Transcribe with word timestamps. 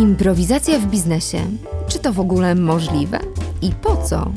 Improwizacja 0.00 0.78
w 0.78 0.86
biznesie. 0.86 1.38
Czy 1.88 1.98
to 1.98 2.12
w 2.12 2.20
ogóle 2.20 2.54
możliwe? 2.54 3.18
I 3.62 3.70
po 3.82 3.96
co? 3.96 4.30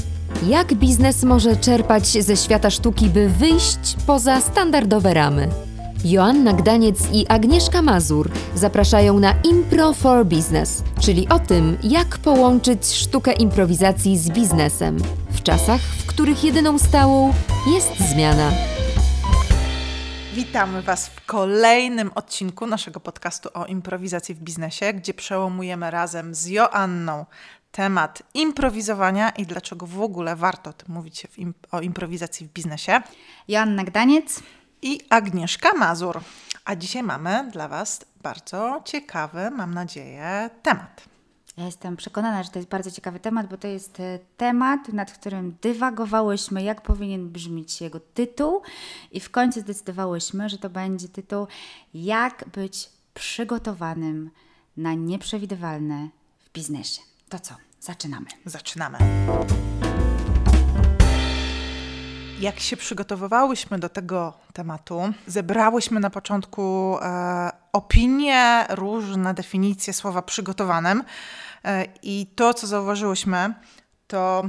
Jak 0.48 0.74
biznes 0.74 1.24
może 1.24 1.56
czerpać 1.56 2.08
ze 2.08 2.38
świata 2.38 2.70
sztuki, 2.70 3.10
by 3.10 3.30
wyjść 3.30 3.96
poza 4.08 4.42
standardowe 4.42 5.14
ramy? 5.14 5.50
Joanna 6.06 6.54
Gdaniec 6.54 6.98
i 7.14 7.28
Agnieszka 7.28 7.82
Mazur 7.82 8.30
zapraszają 8.56 9.20
na 9.20 9.34
Impro 9.44 9.94
for 9.94 10.26
Business, 10.26 10.84
czyli 11.00 11.30
o 11.30 11.40
tym, 11.40 11.78
jak 11.84 12.18
połączyć 12.18 12.86
sztukę 12.86 13.34
improwizacji 13.34 14.18
z 14.18 14.30
biznesem 14.30 14.98
w 15.30 15.44
czasach, 15.44 15.82
w 15.82 16.06
których 16.06 16.44
jedyną 16.44 16.80
stałą 16.80 17.34
jest 17.74 18.12
zmiana. 18.12 18.73
Witamy 20.34 20.82
Was 20.82 21.08
w 21.08 21.26
kolejnym 21.26 22.12
odcinku 22.16 22.68
naszego 22.68 23.00
podcastu 23.00 23.50
o 23.54 23.66
improwizacji 23.66 24.36
w 24.36 24.40
biznesie, 24.40 24.94
gdzie 24.94 25.14
przełamujemy 25.14 25.92
razem 25.92 26.36
z 26.36 26.48
Joanną 26.48 27.26
temat 27.72 28.24
improwizowania 28.34 29.30
i 29.30 29.46
dlaczego 29.46 29.88
w 29.88 30.02
ogóle 30.02 30.36
warto 30.36 30.74
mówić 30.88 31.28
o 31.72 31.82
improwizacji 31.82 32.48
w 32.48 32.54
biznesie. 32.54 33.02
Joanna 33.48 33.84
Gdaniec 33.84 34.40
i 34.82 35.00
Agnieszka 35.10 35.74
Mazur. 35.74 36.22
A 36.66 36.76
dzisiaj 36.76 37.04
mamy 37.04 37.50
dla 37.52 37.68
Was 37.68 38.06
bardzo 38.24 38.82
ciekawy, 38.86 39.52
mam 39.52 39.74
nadzieję, 39.74 40.50
temat. 40.64 41.13
Ja 41.58 41.66
jestem 41.66 41.98
przekonana, 41.98 42.44
że 42.44 42.50
to 42.50 42.60
jest 42.60 42.70
bardzo 42.70 42.92
ciekawy 42.92 43.20
temat, 43.20 43.50
bo 43.50 43.58
to 43.58 43.68
jest 43.68 44.00
e, 44.00 44.20
temat, 44.38 44.94
nad 44.94 45.12
którym 45.12 45.58
dywagowałyśmy, 45.62 46.64
jak 46.64 46.82
powinien 46.82 47.30
brzmieć 47.30 47.82
jego 47.82 48.00
tytuł, 48.00 48.62
i 49.12 49.20
w 49.20 49.32
końcu 49.32 49.60
zdecydowałyśmy, 49.60 50.50
że 50.50 50.58
to 50.58 50.70
będzie 50.70 51.10
tytuł 51.10 51.48
Jak 51.94 52.50
być 52.50 52.90
przygotowanym 53.14 54.32
na 54.78 54.94
nieprzewidywalne 54.94 56.10
w 56.46 56.54
biznesie. 56.54 57.02
To 57.30 57.40
co? 57.40 57.56
Zaczynamy. 57.80 58.26
Zaczynamy. 58.46 58.98
Jak 62.40 62.60
się 62.60 62.78
przygotowywałyśmy 62.78 63.80
do 63.80 63.90
tego 63.90 64.34
tematu, 64.54 65.14
zebrałyśmy 65.28 66.00
na 66.00 66.10
początku 66.10 66.98
e, 67.02 67.52
opinie, 67.74 68.66
różne 68.70 69.34
definicje 69.34 69.94
słowa 69.94 70.22
przygotowanym. 70.22 71.04
E, 71.66 71.86
I 72.04 72.28
to, 72.36 72.54
co 72.54 72.68
zauważyłyśmy, 72.68 73.54
to 74.08 74.44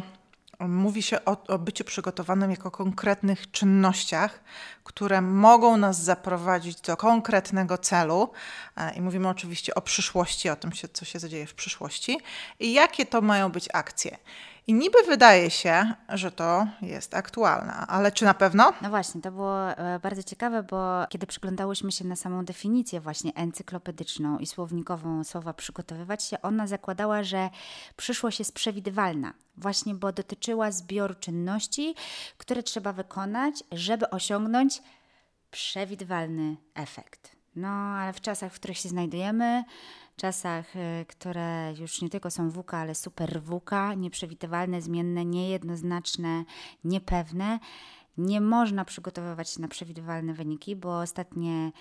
mówi 0.61 1.03
się 1.03 1.25
o, 1.25 1.47
o 1.49 1.59
byciu 1.59 1.85
przygotowanym 1.85 2.51
jako 2.51 2.71
konkretnych 2.71 3.51
czynnościach, 3.51 4.41
które 4.85 5.21
mogą 5.21 5.77
nas 5.77 6.03
zaprowadzić 6.03 6.81
do 6.81 6.97
konkretnego 6.97 7.79
celu. 7.79 8.33
E, 8.77 8.95
I 8.95 9.01
mówimy 9.01 9.29
oczywiście 9.29 9.75
o 9.75 9.81
przyszłości, 9.81 10.49
o 10.49 10.57
tym, 10.57 10.71
co 10.93 11.05
się 11.05 11.19
zadzieje 11.19 11.47
w 11.47 11.55
przyszłości. 11.55 12.21
I 12.61 12.73
jakie 12.73 13.07
to 13.07 13.21
mają 13.21 13.53
być 13.53 13.69
akcje. 13.73 14.19
I 14.67 14.75
niby 14.75 14.99
wydaje 15.07 15.51
się, 15.51 15.95
że 16.09 16.31
to 16.33 16.67
jest 16.83 17.15
aktualne, 17.15 17.73
ale 17.73 18.13
czy 18.13 18.25
na 18.25 18.35
pewno? 18.35 18.73
No 18.83 18.91
właśnie, 18.91 19.21
to 19.21 19.33
było 19.33 19.71
e, 19.71 19.99
bardzo 19.99 20.23
ciekawe, 20.23 20.63
bo 20.63 21.07
kiedy 21.09 21.27
przyglądałyśmy 21.27 21.93
się 21.93 22.05
na 22.05 22.17
samą 22.17 22.45
definicję 22.45 23.01
właśnie 23.01 23.35
encyklopedyczną 23.35 24.39
i 24.39 24.47
słownikową 24.47 25.25
słowa 25.25 25.55
przygotowywać 25.55 26.25
się, 26.25 26.43
ona 26.43 26.67
zakładała, 26.67 27.23
że 27.23 27.51
przyszłość 27.97 28.39
jest 28.39 28.55
przewidywalna, 28.55 29.35
właśnie 29.57 29.95
bo 29.95 30.13
dotyczyła 30.13 30.71
zbioru 30.71 31.15
czynności, 31.15 31.95
które 32.39 32.63
trzeba 32.63 32.93
wykonać, 32.93 33.65
żeby 33.73 34.11
osiągnąć 34.11 34.83
przewidywalny 35.51 36.57
efekt. 36.75 37.34
No, 37.57 37.69
ale 37.69 38.13
w 38.13 38.21
czasach, 38.21 38.53
w 38.53 38.61
których 38.61 38.79
się 38.79 38.89
znajdujemy, 38.89 39.65
czasach, 40.17 40.77
y, 40.77 41.05
które 41.09 41.75
już 41.79 42.03
nie 42.03 42.11
tylko 42.11 42.31
są 42.31 42.51
WUKA, 42.51 42.79
ale 42.79 42.95
super 42.95 43.43
WUKA, 43.43 43.95
nieprzewidywalne, 43.95 44.83
zmienne, 44.83 45.25
niejednoznaczne, 45.25 46.45
niepewne, 46.85 47.59
nie 48.19 48.41
można 48.41 48.85
przygotowywać 48.85 49.51
się 49.51 49.61
na 49.61 49.69
przewidywalne 49.69 50.35
wyniki, 50.35 50.77
bo 50.77 51.01
ostatnie 51.01 51.73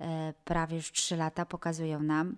e, 0.00 0.34
prawie 0.44 0.76
już 0.76 0.92
3 0.92 1.16
lata 1.16 1.46
pokazują 1.46 2.02
nam, 2.02 2.36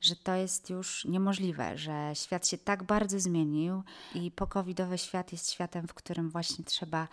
że 0.00 0.16
to 0.16 0.34
jest 0.34 0.70
już 0.70 1.04
niemożliwe, 1.04 1.78
że 1.78 2.12
świat 2.14 2.48
się 2.48 2.58
tak 2.58 2.82
bardzo 2.82 3.20
zmienił 3.20 3.82
i 4.14 4.30
pokowidowy 4.30 4.98
świat 4.98 5.32
jest 5.32 5.50
światem, 5.50 5.88
w 5.88 5.94
którym 5.94 6.30
właśnie 6.30 6.64
trzeba 6.64 7.08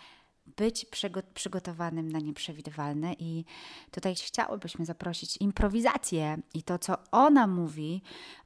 być 0.46 0.86
przygotowanym 1.34 2.12
na 2.12 2.18
nieprzewidywalne 2.18 3.12
i 3.12 3.44
tutaj 3.90 4.14
chciałybyśmy 4.14 4.84
zaprosić 4.84 5.36
improwizację 5.36 6.38
i 6.54 6.62
to, 6.62 6.78
co 6.78 6.96
ona 7.10 7.46
mówi 7.46 8.02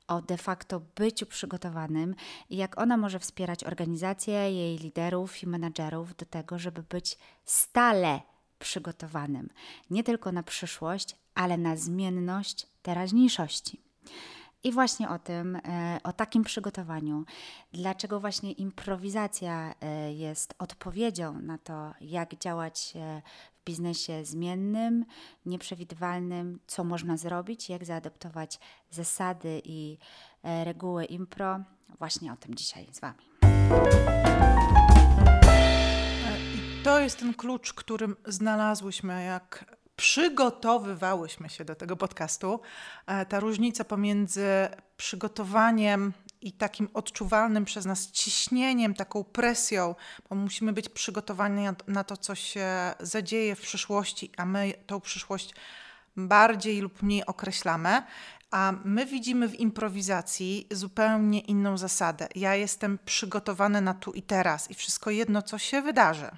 o 0.08 0.22
de 0.22 0.36
facto 0.36 0.80
byciu 0.96 1.26
przygotowanym 1.26 2.14
i 2.50 2.56
jak 2.56 2.78
ona 2.78 2.96
może 2.96 3.18
wspierać 3.18 3.64
organizację, 3.64 4.34
jej 4.34 4.78
liderów 4.78 5.42
i 5.42 5.46
menadżerów 5.46 6.16
do 6.16 6.26
tego, 6.26 6.58
żeby 6.58 6.82
być 6.82 7.18
stale 7.44 8.20
przygotowanym 8.58 9.48
nie 9.90 10.04
tylko 10.04 10.32
na 10.32 10.42
przyszłość, 10.42 11.16
ale 11.34 11.58
na 11.58 11.76
zmienność 11.76 12.66
teraźniejszości. 12.82 13.85
I 14.66 14.72
właśnie 14.72 15.08
o 15.08 15.18
tym, 15.18 15.56
e, 15.56 16.00
o 16.04 16.12
takim 16.12 16.44
przygotowaniu, 16.44 17.24
dlaczego 17.72 18.20
właśnie 18.20 18.52
improwizacja 18.52 19.74
e, 19.80 20.12
jest 20.12 20.54
odpowiedzią 20.58 21.40
na 21.40 21.58
to, 21.58 21.94
jak 22.00 22.38
działać 22.38 22.92
e, 22.96 23.22
w 23.54 23.64
biznesie 23.64 24.24
zmiennym, 24.24 25.04
nieprzewidywalnym, 25.46 26.58
co 26.66 26.84
można 26.84 27.16
zrobić, 27.16 27.68
jak 27.68 27.84
zaadoptować 27.84 28.60
zasady 28.90 29.62
i 29.64 29.98
reguły 30.64 31.04
impro. 31.04 31.60
Właśnie 31.98 32.32
o 32.32 32.36
tym 32.36 32.54
dzisiaj 32.54 32.86
z 32.92 33.00
Wami. 33.00 33.24
To 36.84 37.00
jest 37.00 37.18
ten 37.18 37.34
klucz, 37.34 37.72
którym 37.72 38.16
znalazłyśmy, 38.26 39.24
jak 39.24 39.75
przygotowywałyśmy 39.96 41.48
się 41.48 41.64
do 41.64 41.74
tego 41.74 41.96
podcastu, 41.96 42.60
e, 43.06 43.26
ta 43.26 43.40
różnica 43.40 43.84
pomiędzy 43.84 44.46
przygotowaniem 44.96 46.12
i 46.40 46.52
takim 46.52 46.88
odczuwalnym 46.94 47.64
przez 47.64 47.84
nas 47.84 48.10
ciśnieniem, 48.10 48.94
taką 48.94 49.24
presją, 49.24 49.94
bo 50.30 50.36
musimy 50.36 50.72
być 50.72 50.88
przygotowani 50.88 51.66
na 51.86 52.04
to, 52.04 52.16
co 52.16 52.34
się 52.34 52.68
zadzieje 53.00 53.56
w 53.56 53.60
przyszłości, 53.60 54.30
a 54.36 54.46
my 54.46 54.72
tą 54.86 55.00
przyszłość 55.00 55.54
bardziej 56.16 56.80
lub 56.80 57.02
mniej 57.02 57.26
określamy. 57.26 58.02
A 58.50 58.72
my 58.84 59.06
widzimy 59.06 59.48
w 59.48 59.60
improwizacji 59.60 60.66
zupełnie 60.70 61.40
inną 61.40 61.78
zasadę. 61.78 62.28
Ja 62.34 62.54
jestem 62.54 62.98
przygotowany 63.04 63.80
na 63.80 63.94
tu 63.94 64.12
i 64.12 64.22
teraz 64.22 64.70
i 64.70 64.74
wszystko 64.74 65.10
jedno, 65.10 65.42
co 65.42 65.58
się 65.58 65.82
wydarzy 65.82 66.30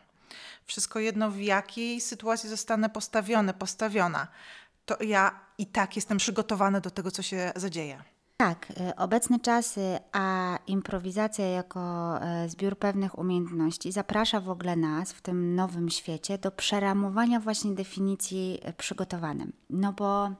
wszystko 0.68 0.98
jedno, 0.98 1.30
w 1.30 1.40
jakiej 1.40 2.00
sytuacji 2.00 2.50
zostanę 2.50 2.90
postawiony, 2.90 3.54
postawiona, 3.54 4.28
to 4.86 4.96
ja 5.02 5.40
i 5.58 5.66
tak 5.66 5.96
jestem 5.96 6.18
przygotowany 6.18 6.80
do 6.80 6.90
tego, 6.90 7.10
co 7.10 7.22
się 7.22 7.52
zadzieje. 7.56 8.02
Tak, 8.36 8.70
y, 8.70 8.96
obecne 8.96 9.40
czasy, 9.40 9.98
a 10.12 10.58
improwizacja 10.66 11.46
jako 11.46 11.80
y, 12.44 12.48
zbiór 12.48 12.78
pewnych 12.78 13.18
umiejętności 13.18 13.92
zaprasza 13.92 14.40
w 14.40 14.50
ogóle 14.50 14.76
nas 14.76 15.12
w 15.12 15.22
tym 15.22 15.54
nowym 15.54 15.90
świecie 15.90 16.38
do 16.38 16.50
przeramowania 16.50 17.40
właśnie 17.40 17.74
definicji 17.74 18.60
y, 18.68 18.72
przygotowanym. 18.72 19.52
No 19.70 19.92
bo 19.92 20.30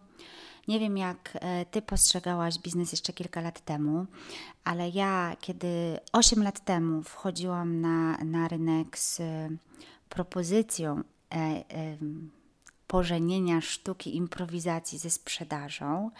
nie 0.68 0.80
wiem, 0.80 0.96
jak 0.96 1.38
ty 1.70 1.82
postrzegałaś 1.82 2.58
biznes 2.58 2.92
jeszcze 2.92 3.12
kilka 3.12 3.40
lat 3.40 3.60
temu, 3.60 4.06
ale 4.64 4.88
ja, 4.88 5.36
kiedy 5.40 5.98
8 6.12 6.42
lat 6.42 6.64
temu 6.64 7.02
wchodziłam 7.02 7.80
na, 7.80 8.18
na 8.24 8.48
rynek 8.48 8.98
z 8.98 9.20
propozycją 10.08 11.02
e, 11.34 11.64
pożenienia 12.88 13.60
sztuki 13.60 14.16
improwizacji 14.16 14.98
ze 14.98 15.10
sprzedażą, 15.10 16.10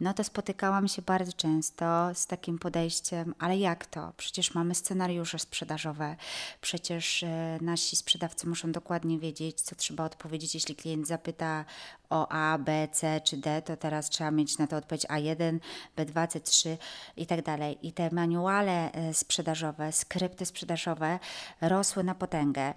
no 0.00 0.14
to 0.14 0.24
spotykałam 0.24 0.88
się 0.88 1.02
bardzo 1.02 1.32
często 1.32 2.10
z 2.14 2.26
takim 2.26 2.58
podejściem, 2.58 3.34
ale 3.38 3.58
jak 3.58 3.86
to? 3.86 4.12
Przecież 4.16 4.54
mamy 4.54 4.74
scenariusze 4.74 5.38
sprzedażowe, 5.38 6.16
przecież 6.60 7.22
e, 7.22 7.58
nasi 7.60 7.96
sprzedawcy 7.96 8.48
muszą 8.48 8.72
dokładnie 8.72 9.18
wiedzieć, 9.18 9.60
co 9.60 9.76
trzeba 9.76 10.04
odpowiedzieć, 10.04 10.54
jeśli 10.54 10.76
klient 10.76 11.06
zapyta 11.06 11.64
o 12.10 12.28
A, 12.28 12.58
B, 12.58 12.88
C 12.92 13.20
czy 13.20 13.36
D, 13.36 13.62
to 13.62 13.76
teraz 13.76 14.10
trzeba 14.10 14.30
mieć 14.30 14.58
na 14.58 14.66
to 14.66 14.76
odpowiedź 14.76 15.06
A1, 15.06 15.58
B2, 15.96 16.26
C3 16.26 16.76
i 17.16 17.26
tak 17.26 17.42
dalej. 17.42 17.78
I 17.82 17.92
te 17.92 18.10
manuale 18.10 18.92
e, 18.92 19.14
sprzedażowe, 19.14 19.92
skrypty 19.92 20.46
sprzedażowe 20.46 21.18
rosły 21.60 22.04
na 22.04 22.14
potęgę. 22.14 22.74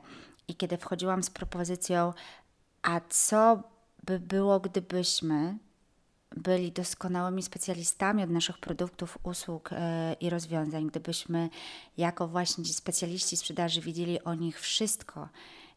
I 0.47 0.55
kiedy 0.55 0.77
wchodziłam 0.77 1.23
z 1.23 1.29
propozycją, 1.29 2.13
a 2.81 3.01
co 3.09 3.63
by 4.03 4.19
było, 4.19 4.59
gdybyśmy 4.59 5.57
byli 6.37 6.71
doskonałymi 6.71 7.43
specjalistami 7.43 8.23
od 8.23 8.29
naszych 8.29 8.57
produktów, 8.57 9.17
usług 9.23 9.71
yy, 9.71 9.77
i 10.13 10.29
rozwiązań, 10.29 10.87
gdybyśmy 10.87 11.49
jako 11.97 12.27
właśnie 12.27 12.63
ci 12.63 12.73
specjaliści 12.73 13.37
sprzedaży 13.37 13.81
wiedzieli 13.81 14.23
o 14.23 14.33
nich 14.33 14.59
wszystko, 14.59 15.29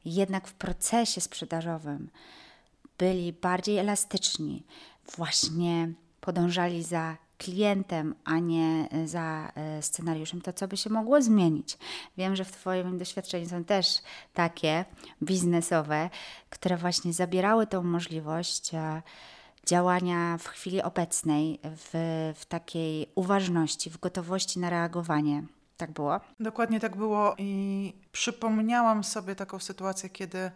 jednak 0.05 0.49
w 0.49 0.55
procesie 0.55 1.21
sprzedażowym 1.21 2.11
byli 2.99 3.33
bardziej 3.33 3.79
elastyczni, 3.79 4.63
właśnie 5.17 5.93
podążali 6.21 6.83
za 6.83 7.17
klientem, 7.39 8.15
a 8.25 8.39
nie 8.39 8.89
e, 8.91 9.09
za 9.09 9.53
e, 9.55 9.83
scenariuszem, 9.83 10.41
to 10.41 10.53
co 10.53 10.69
by 10.69 10.77
się 10.77 10.91
mogło 10.91 11.23
zmienić? 11.23 11.79
Wiem, 12.17 12.37
że 12.37 12.45
w 12.45 12.53
Twoim 12.53 12.99
doświadczeniu 12.99 13.49
są 13.49 13.65
też 13.65 14.03
takie 14.35 14.85
biznesowe, 15.23 16.11
które 16.51 16.77
właśnie 16.77 17.13
zabierały 17.13 17.67
tą 17.67 17.83
możliwość 17.83 18.75
e, 18.75 19.03
działania 19.67 20.39
w 20.39 20.49
chwili 20.49 20.83
obecnej, 20.83 21.61
w, 21.63 21.91
w 22.37 22.47
takiej 22.47 23.07
uważności, 23.15 23.91
w 23.91 23.99
gotowości 23.99 24.59
na 24.59 24.71
reagowanie. 24.71 25.43
Tak 25.77 25.91
było? 25.91 26.21
Dokładnie 26.41 26.81
tak 26.81 26.97
było 26.97 27.35
i 27.39 27.93
przypomniałam 28.13 29.05
sobie 29.05 29.35
taką 29.35 29.59
sytuację, 29.59 30.11
kiedy 30.11 30.51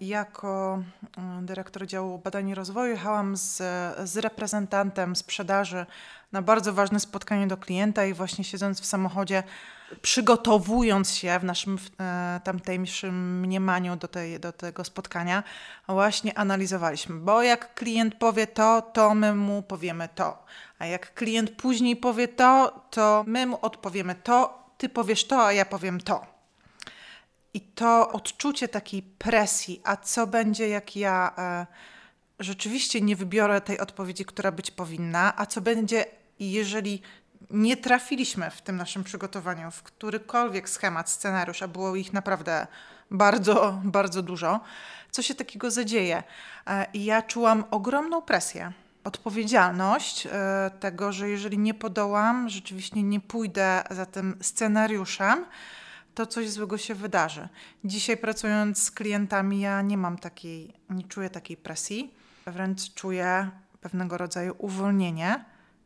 jako 0.00 0.82
mm, 1.16 1.46
dyrektor 1.46 1.86
działu 1.86 2.18
badań 2.18 2.48
i 2.48 2.54
rozwoju 2.54 2.90
jechałam 2.90 3.36
z, 3.36 3.56
z 4.08 4.16
reprezentantem 4.16 5.16
sprzedaży 5.16 5.86
na 6.32 6.42
bardzo 6.42 6.72
ważne 6.72 7.00
spotkanie 7.00 7.46
do 7.46 7.56
klienta 7.56 8.06
i 8.06 8.14
właśnie 8.14 8.44
siedząc 8.44 8.80
w 8.80 8.86
samochodzie, 8.86 9.42
przygotowując 10.02 11.14
się 11.14 11.38
w 11.38 11.44
naszym 11.44 11.78
e, 12.00 12.40
tamtejszym 12.44 13.40
mniemaniu 13.40 13.96
do, 13.96 14.08
tej, 14.08 14.40
do 14.40 14.52
tego 14.52 14.84
spotkania, 14.84 15.42
właśnie 15.88 16.38
analizowaliśmy, 16.38 17.16
bo 17.16 17.42
jak 17.42 17.74
klient 17.74 18.14
powie 18.14 18.46
to, 18.46 18.82
to 18.82 19.14
my 19.14 19.34
mu 19.34 19.62
powiemy 19.62 20.08
to, 20.14 20.44
a 20.78 20.86
jak 20.86 21.14
klient 21.14 21.50
później 21.50 21.96
powie 21.96 22.28
to, 22.28 22.80
to 22.90 23.24
my 23.26 23.46
mu 23.46 23.58
odpowiemy 23.62 24.14
to, 24.14 24.64
ty 24.78 24.88
powiesz 24.88 25.26
to, 25.26 25.46
a 25.46 25.52
ja 25.52 25.64
powiem 25.64 26.00
to. 26.00 26.33
I 27.54 27.60
to 27.60 28.12
odczucie 28.12 28.68
takiej 28.68 29.02
presji, 29.02 29.80
a 29.84 29.96
co 29.96 30.26
będzie, 30.26 30.68
jak 30.68 30.96
ja 30.96 31.32
e, 31.38 31.66
rzeczywiście 32.38 33.00
nie 33.00 33.16
wybiorę 33.16 33.60
tej 33.60 33.80
odpowiedzi, 33.80 34.24
która 34.24 34.52
być 34.52 34.70
powinna, 34.70 35.32
a 35.36 35.46
co 35.46 35.60
będzie, 35.60 36.04
jeżeli 36.40 37.02
nie 37.50 37.76
trafiliśmy 37.76 38.50
w 38.50 38.62
tym 38.62 38.76
naszym 38.76 39.04
przygotowaniu 39.04 39.70
w 39.70 39.82
którykolwiek 39.82 40.68
schemat, 40.68 41.10
scenariusz, 41.10 41.62
a 41.62 41.68
było 41.68 41.96
ich 41.96 42.12
naprawdę 42.12 42.66
bardzo, 43.10 43.80
bardzo 43.84 44.22
dużo, 44.22 44.60
co 45.10 45.22
się 45.22 45.34
takiego 45.34 45.70
zadzieje. 45.70 46.22
E, 46.66 46.86
I 46.92 47.04
ja 47.04 47.22
czułam 47.22 47.64
ogromną 47.70 48.22
presję, 48.22 48.72
odpowiedzialność 49.04 50.26
e, 50.26 50.30
tego, 50.80 51.12
że 51.12 51.28
jeżeli 51.28 51.58
nie 51.58 51.74
podołam, 51.74 52.48
rzeczywiście 52.48 53.02
nie 53.02 53.20
pójdę 53.20 53.82
za 53.90 54.06
tym 54.06 54.36
scenariuszem, 54.40 55.44
to 56.14 56.26
coś 56.26 56.50
złego 56.50 56.78
się 56.78 56.94
wydarzy. 56.94 57.48
Dzisiaj 57.84 58.16
pracując 58.16 58.82
z 58.82 58.90
klientami, 58.90 59.60
ja 59.60 59.82
nie 59.82 59.96
mam 59.96 60.18
takiej, 60.18 60.72
nie 60.90 61.04
czuję 61.04 61.30
takiej 61.30 61.56
presji, 61.56 62.14
wręcz 62.46 62.94
czuję 62.94 63.50
pewnego 63.80 64.18
rodzaju 64.18 64.54
uwolnienie 64.58 65.44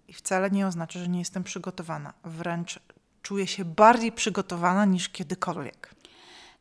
i 0.08 0.12
wcale 0.12 0.50
nie 0.50 0.66
oznacza, 0.66 0.98
że 0.98 1.08
nie 1.08 1.18
jestem 1.18 1.44
przygotowana. 1.44 2.14
Wręcz 2.24 2.80
czuję 3.22 3.46
się 3.46 3.64
bardziej 3.64 4.12
przygotowana 4.12 4.84
niż 4.84 5.08
kiedykolwiek. 5.08 5.94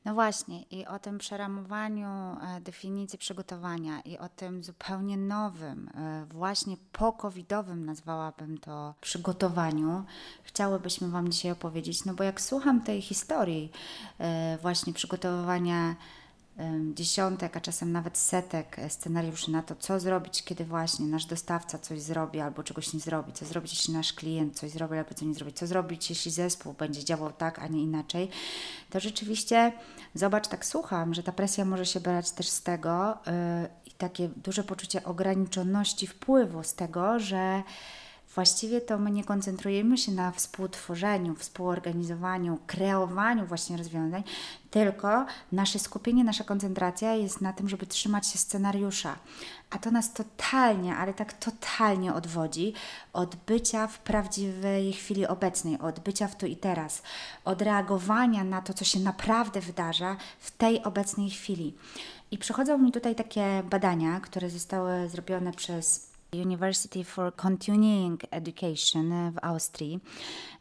No 0.08 0.14
właśnie, 0.14 0.62
i 0.62 0.86
o 0.86 1.00
tym 1.00 1.18
przeramowaniu 1.18 2.08
e, 2.08 2.62
definicji 2.62 3.20
przygotowania 3.20 4.02
i 4.02 4.18
o 4.18 4.30
tym 4.30 4.64
zupełnie 4.64 5.18
nowym, 5.18 5.90
e, 5.96 6.26
właśnie 6.26 6.78
po-covidowym 6.92 7.86
nazwałabym 7.86 8.58
to 8.58 8.94
przygotowaniu, 9.02 10.04
chciałybyśmy 10.44 11.10
Wam 11.10 11.32
dzisiaj 11.32 11.52
opowiedzieć, 11.52 12.06
no 12.06 12.14
bo 12.14 12.24
jak 12.24 12.42
słucham 12.42 12.82
tej 12.82 13.02
historii 13.02 13.72
e, 14.20 14.58
właśnie 14.62 14.94
przygotowywania 14.94 15.96
dziesiątek, 16.94 17.58
a 17.58 17.62
czasem 17.62 17.92
nawet 17.92 18.18
setek 18.18 18.80
e, 18.80 18.90
scenariuszy 18.90 19.52
na 19.52 19.64
to, 19.64 19.76
co 19.76 20.00
zrobić, 20.00 20.44
kiedy 20.44 20.66
właśnie 20.66 21.06
nasz 21.06 21.26
dostawca 21.26 21.80
coś 21.80 22.02
zrobi 22.02 22.40
albo 22.40 22.64
czegoś 22.64 22.94
nie 22.94 23.00
zrobi, 23.00 23.34
co 23.34 23.46
zrobić, 23.46 23.74
jeśli 23.74 23.94
nasz 23.94 24.14
klient 24.14 24.60
coś 24.60 24.72
zrobi 24.72 24.98
albo 24.98 25.14
co 25.14 25.26
nie 25.26 25.34
zrobi, 25.34 25.54
co 25.54 25.68
zrobić, 25.68 26.10
jeśli 26.10 26.32
zespół 26.32 26.74
będzie 26.74 27.04
działał 27.04 27.32
tak, 27.32 27.60
a 27.60 27.68
nie 27.68 27.82
inaczej, 27.82 28.30
to 28.90 29.00
rzeczywiście, 29.00 29.72
zobacz, 30.14 30.48
tak 30.48 30.66
słucham, 30.66 31.14
że 31.14 31.24
ta 31.24 31.32
presja 31.32 31.66
może 31.66 31.86
się 31.86 32.00
brać 32.00 32.32
też 32.32 32.48
z 32.48 32.64
tego 32.64 33.18
yy, 33.26 33.34
i 33.86 33.92
takie 33.92 34.28
duże 34.28 34.64
poczucie 34.64 35.04
ograniczoności 35.04 36.08
wpływu 36.08 36.64
z 36.64 36.74
tego, 36.74 37.20
że 37.20 37.64
właściwie 38.38 38.82
to 38.82 38.98
my 38.98 39.12
nie 39.12 39.24
koncentrujemy 39.24 39.98
się 39.98 40.12
na 40.12 40.32
współtworzeniu, 40.32 41.36
współorganizowaniu, 41.36 42.60
kreowaniu 42.68 43.46
właśnie 43.46 43.78
rozwiązań, 43.78 44.24
tylko 44.72 45.26
nasze 45.52 45.80
skupienie, 45.80 46.24
nasza 46.24 46.44
koncentracja 46.44 47.14
jest 47.14 47.42
na 47.42 47.54
tym, 47.54 47.70
żeby 47.70 47.86
trzymać 47.86 48.28
się 48.28 48.38
scenariusza. 48.38 49.16
A 49.70 49.78
to 49.78 49.92
nas 49.92 50.14
totalnie, 50.14 50.96
ale 50.96 51.14
tak 51.14 51.34
totalnie 51.34 52.14
odwodzi 52.14 52.74
od 53.14 53.36
bycia 53.36 53.88
w 53.88 54.00
prawdziwej 54.00 54.94
chwili 54.94 55.28
obecnej, 55.28 55.80
od 55.80 56.00
bycia 56.00 56.28
w 56.28 56.36
tu 56.36 56.46
i 56.46 56.56
teraz, 56.56 57.02
od 57.46 57.62
reagowania 57.62 58.44
na 58.44 58.62
to, 58.62 58.74
co 58.74 58.86
się 58.86 59.00
naprawdę 59.00 59.62
wydarza 59.62 60.16
w 60.40 60.52
tej 60.52 60.84
obecnej 60.84 61.30
chwili. 61.30 61.74
I 62.32 62.38
przychodzą 62.38 62.78
mi 62.78 62.92
tutaj 62.92 63.16
takie 63.16 63.64
badania, 63.70 64.20
które 64.20 64.50
zostały 64.50 65.10
zrobione 65.10 65.52
przez 65.52 66.07
University 66.34 67.04
for 67.04 67.36
Continuing 67.36 68.22
Education 68.32 69.32
w 69.32 69.38
Austrii, 69.42 70.00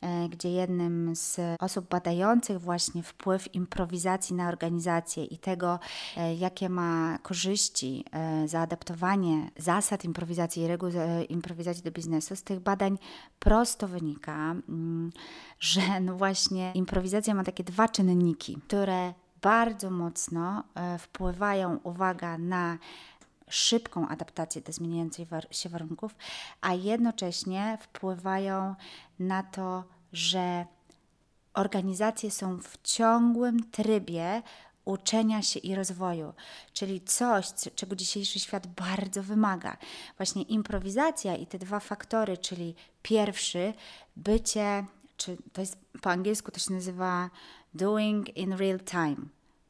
e, 0.01 0.29
gdzie 0.29 0.51
jednym 0.51 1.17
z 1.17 1.41
osób 1.61 1.89
badających 1.89 2.61
właśnie 2.61 3.03
wpływ 3.03 3.55
improwizacji 3.55 4.37
na 4.37 4.49
organizację 4.49 5.25
i 5.25 5.39
tego, 5.39 5.79
e, 6.17 6.35
jakie 6.35 6.69
ma 6.69 7.19
korzyści 7.23 8.05
e, 8.13 8.49
zaadaptowanie 8.49 9.51
zasad 9.57 10.05
improwizacji 10.05 10.63
i 10.63 10.67
reguł 10.67 10.91
improwizacji 11.29 11.83
do 11.83 11.91
biznesu, 11.91 12.37
z 12.37 12.43
tych 12.43 12.61
badań 12.61 12.99
prosto 13.39 13.89
wynika, 13.89 14.55
mm, 14.69 15.13
że 15.61 16.01
no 16.01 16.15
właśnie 16.15 16.73
improwizacja 16.73 17.35
ma 17.35 17.45
takie 17.45 17.65
dwa 17.65 17.89
czynniki, 17.89 18.59
które 18.69 19.15
bardzo 19.43 19.91
mocno 19.91 20.65
wpływają, 20.99 21.79
uwaga, 21.83 22.39
na 22.39 22.79
szybką 23.51 24.09
adaptację 24.09 24.63
do 24.63 24.73
zmieniających 24.73 25.29
się 25.51 25.69
warunków, 25.69 26.15
a 26.61 26.75
jednocześnie 26.75 27.79
wpływają 27.81 28.75
na 29.19 29.43
to, 29.43 29.85
że 30.13 30.67
organizacje 31.55 32.31
są 32.31 32.59
w 32.59 32.79
ciągłym 32.83 33.71
trybie 33.71 34.43
uczenia 34.85 35.43
się 35.43 35.61
i 35.61 35.75
rozwoju, 35.75 36.35
czyli 36.73 37.01
coś, 37.01 37.47
czego 37.75 37.97
dzisiejszy 37.97 38.39
świat 38.39 38.67
bardzo 38.67 39.23
wymaga. 39.23 39.77
Właśnie 40.17 40.43
improwizacja 40.43 41.37
i 41.37 41.47
te 41.47 41.59
dwa 41.59 41.81
faktory, 41.81 42.39
czyli 42.39 42.75
pierwszy, 43.03 43.75
bycie, 44.17 44.85
czy 45.17 45.37
to 45.53 45.61
jest 45.61 45.79
po 46.03 46.11
angielsku 46.11 46.51
to 46.51 46.61
się 46.61 46.73
nazywa 46.73 47.31
doing 47.75 48.37
in 48.37 48.53
real 48.53 48.81
time, 48.81 49.17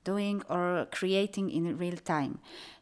doing 0.07 0.51
or 0.51 0.87
creating 0.91 1.53
in 1.53 1.79
real 1.79 1.99
time 1.99 2.35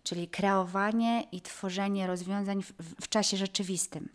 czyli 0.04 0.28
kreowanie 0.28 1.26
i 1.32 1.40
tworzenie 1.40 2.06
rozwiązań 2.06 2.62
w, 2.62 2.72
w, 3.00 3.08
czasie 3.08 3.36
rzeczywistym, 3.36 4.08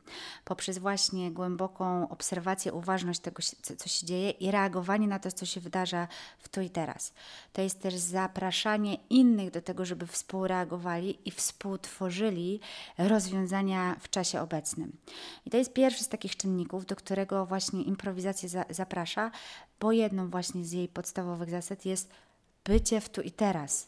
poprzez 0.46 0.78
właśnie 0.78 1.32
głęboką 1.32 2.10
obserwację, 2.10 2.74
uważność 2.74 3.20
tego, 3.20 3.44
co 3.78 3.90
się 3.90 4.06
dzieje 4.06 4.30
i 4.30 4.52
reagowanie 4.52 5.08
na 5.08 5.20
to, 5.20 5.32
co 5.32 5.46
się 5.46 5.62
wydarza 5.62 6.08
w 6.40 6.50
tu 6.50 6.62
i 6.62 6.70
teraz. 6.70 7.14
To 7.54 7.62
jest 7.62 7.82
też 7.82 7.96
zapraszanie 7.96 8.98
innych 9.10 9.52
do 9.52 9.62
tego, 9.62 9.86
żeby 9.86 10.08
współreagowali 10.08 11.20
i 11.26 11.32
współtworzyli 11.32 12.60
rozwiązania 12.98 13.96
w 14.00 14.10
czasie 14.10 14.42
obecnym. 14.42 14.92
I 15.46 15.50
to 15.50 15.58
jest 15.58 15.74
pierwszy 15.74 16.04
z 16.04 16.10
takich 16.10 16.38
czynników, 16.38 16.86
do 16.86 16.96
którego 16.96 17.46
właśnie 17.46 17.84
improwizacja 17.84 18.50
za, 18.50 18.66
zaprasza, 18.70 19.32
bo 19.80 19.92
jedną 19.92 20.30
właśnie 20.30 20.66
z 20.66 20.72
jej 20.72 20.88
podstawowych 20.88 21.50
zasad 21.50 21.86
jest 21.86 22.10
bycie 22.70 23.02
w 23.02 23.10
tu 23.10 23.22
i 23.22 23.32
teraz. 23.32 23.88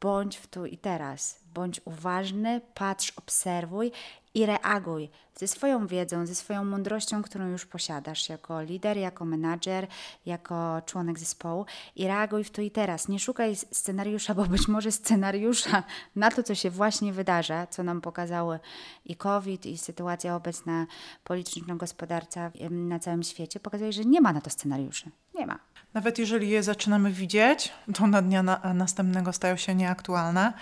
Bądź 0.00 0.36
w 0.36 0.46
tu 0.46 0.66
i 0.66 0.78
teraz, 0.78 1.40
bądź 1.54 1.80
uważny, 1.84 2.60
patrz, 2.74 3.12
obserwuj 3.16 3.92
i 4.38 4.46
reaguj 4.46 5.10
ze 5.34 5.48
swoją 5.48 5.86
wiedzą, 5.86 6.26
ze 6.26 6.34
swoją 6.34 6.64
mądrością, 6.64 7.22
którą 7.22 7.48
już 7.48 7.66
posiadasz 7.66 8.28
jako 8.28 8.62
lider, 8.62 8.96
jako 8.96 9.24
menadżer, 9.24 9.86
jako 10.26 10.82
członek 10.86 11.18
zespołu 11.18 11.66
i 11.96 12.06
reaguj 12.06 12.44
w 12.44 12.50
tu 12.50 12.62
i 12.62 12.70
teraz. 12.70 13.08
Nie 13.08 13.18
szukaj 13.18 13.56
scenariusza, 13.56 14.34
bo 14.34 14.44
być 14.44 14.68
może 14.68 14.92
scenariusza 14.92 15.82
na 16.16 16.30
to, 16.30 16.42
co 16.42 16.54
się 16.54 16.70
właśnie 16.70 17.12
wydarza, 17.12 17.66
co 17.66 17.82
nam 17.82 18.00
pokazały 18.00 18.58
i 19.04 19.16
COVID, 19.16 19.66
i 19.66 19.78
sytuacja 19.78 20.36
obecna 20.36 20.86
polityczno-gospodarcza 21.24 22.50
na 22.70 22.98
całym 22.98 23.22
świecie, 23.22 23.60
pokazuje, 23.60 23.92
że 23.92 24.04
nie 24.04 24.20
ma 24.20 24.32
na 24.32 24.40
to 24.40 24.50
scenariuszy. 24.50 25.10
Nie 25.34 25.46
ma. 25.46 25.58
Nawet 25.94 26.18
jeżeli 26.18 26.48
je 26.48 26.62
zaczynamy 26.62 27.12
widzieć, 27.12 27.72
to 27.94 28.06
na 28.06 28.22
dnia 28.22 28.42
na, 28.42 28.74
następnego 28.74 29.32
stają 29.32 29.56
się 29.56 29.74
nieaktualne. 29.74 30.52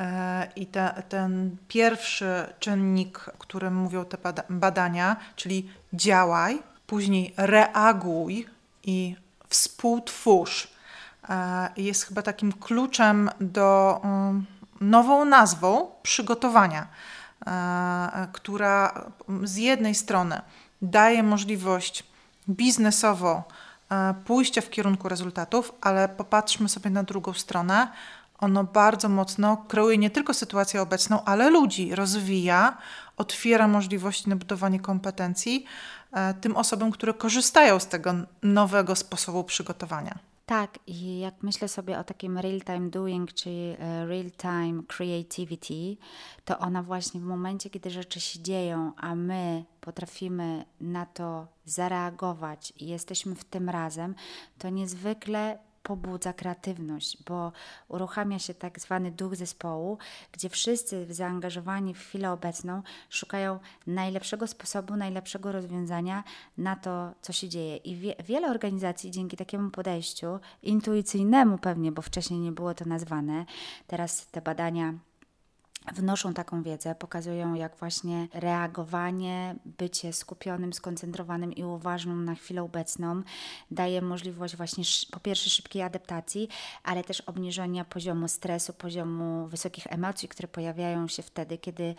E, 0.00 0.48
I 0.56 0.66
te, 0.66 1.02
ten 1.08 1.56
pierwszy 1.68 2.46
czynnik, 2.58 3.28
o 3.28 3.38
którym 3.38 3.74
mówią 3.74 4.04
te 4.04 4.18
badania, 4.50 5.16
czyli 5.36 5.70
działaj, 5.92 6.62
później 6.86 7.34
reaguj 7.36 8.46
i 8.82 9.16
współtwórz, 9.48 10.74
e, 11.28 11.68
jest 11.76 12.06
chyba 12.06 12.22
takim 12.22 12.52
kluczem 12.52 13.30
do 13.40 14.00
um, 14.04 14.46
nową 14.80 15.24
nazwą 15.24 15.90
przygotowania. 16.02 16.86
e, 17.46 18.28
która 18.32 19.04
z 19.42 19.56
jednej 19.56 19.94
strony 19.94 20.40
daje 20.82 21.22
możliwość 21.22 22.04
biznesowo 22.48 23.42
pójścia 24.24 24.60
w 24.60 24.70
kierunku 24.70 25.08
rezultatów, 25.08 25.72
ale 25.80 26.08
popatrzmy 26.08 26.68
sobie 26.68 26.90
na 26.90 27.02
drugą 27.02 27.32
stronę. 27.32 27.88
Ono 28.44 28.64
bardzo 28.64 29.08
mocno 29.08 29.56
kreuje 29.56 29.98
nie 29.98 30.10
tylko 30.10 30.34
sytuację 30.34 30.82
obecną, 30.82 31.24
ale 31.24 31.50
ludzi, 31.50 31.94
rozwija, 31.94 32.78
otwiera 33.16 33.68
możliwości 33.68 34.28
na 34.28 34.36
budowanie 34.36 34.80
kompetencji 34.80 35.64
e, 36.12 36.34
tym 36.34 36.56
osobom, 36.56 36.90
które 36.90 37.14
korzystają 37.14 37.78
z 37.78 37.86
tego 37.86 38.14
nowego 38.42 38.96
sposobu 38.96 39.44
przygotowania. 39.44 40.18
Tak, 40.46 40.78
i 40.86 41.18
jak 41.18 41.34
myślę 41.42 41.68
sobie 41.68 41.98
o 41.98 42.04
takim 42.04 42.38
real-time 42.38 42.90
doing, 42.90 43.32
czy 43.32 43.50
e, 43.50 44.06
real-time 44.06 44.82
creativity, 44.88 45.96
to 46.44 46.58
ona 46.58 46.82
właśnie 46.82 47.20
w 47.20 47.24
momencie, 47.24 47.70
kiedy 47.70 47.90
rzeczy 47.90 48.20
się 48.20 48.42
dzieją, 48.42 48.92
a 48.96 49.14
my 49.14 49.64
potrafimy 49.80 50.64
na 50.80 51.06
to 51.06 51.46
zareagować 51.64 52.72
i 52.76 52.86
jesteśmy 52.86 53.34
w 53.34 53.44
tym 53.44 53.70
razem, 53.70 54.14
to 54.58 54.68
niezwykle 54.68 55.58
pobudza 55.84 56.32
kreatywność, 56.32 57.22
bo 57.24 57.52
uruchamia 57.88 58.38
się 58.38 58.54
tak 58.54 58.80
zwany 58.80 59.10
duch 59.10 59.36
zespołu, 59.36 59.98
gdzie 60.32 60.48
wszyscy 60.48 61.14
zaangażowani 61.14 61.94
w 61.94 61.98
chwilę 61.98 62.32
obecną 62.32 62.82
szukają 63.10 63.58
najlepszego 63.86 64.46
sposobu, 64.46 64.96
najlepszego 64.96 65.52
rozwiązania 65.52 66.24
na 66.58 66.76
to, 66.76 67.14
co 67.22 67.32
się 67.32 67.48
dzieje. 67.48 67.76
I 67.76 67.96
wie, 67.96 68.14
wiele 68.24 68.50
organizacji 68.50 69.10
dzięki 69.10 69.36
takiemu 69.36 69.70
podejściu, 69.70 70.38
intuicyjnemu 70.62 71.58
pewnie, 71.58 71.92
bo 71.92 72.02
wcześniej 72.02 72.40
nie 72.40 72.52
było 72.52 72.74
to 72.74 72.84
nazwane, 72.84 73.46
teraz 73.86 74.26
te 74.26 74.40
badania 74.42 74.94
wnoszą 75.92 76.34
taką 76.34 76.62
wiedzę, 76.62 76.94
pokazują 76.94 77.54
jak 77.54 77.76
właśnie 77.76 78.28
reagowanie, 78.32 79.56
bycie 79.64 80.12
skupionym, 80.12 80.72
skoncentrowanym 80.72 81.52
i 81.52 81.64
uważnym 81.64 82.24
na 82.24 82.34
chwilę 82.34 82.62
obecną 82.62 83.22
daje 83.70 84.02
możliwość 84.02 84.56
właśnie 84.56 84.84
po 85.10 85.20
pierwsze 85.20 85.50
szybkiej 85.50 85.82
adaptacji, 85.82 86.48
ale 86.82 87.04
też 87.04 87.20
obniżenia 87.20 87.84
poziomu 87.84 88.28
stresu, 88.28 88.72
poziomu 88.72 89.46
wysokich 89.46 89.86
emocji, 89.86 90.28
które 90.28 90.48
pojawiają 90.48 91.08
się 91.08 91.22
wtedy, 91.22 91.58
kiedy 91.58 91.94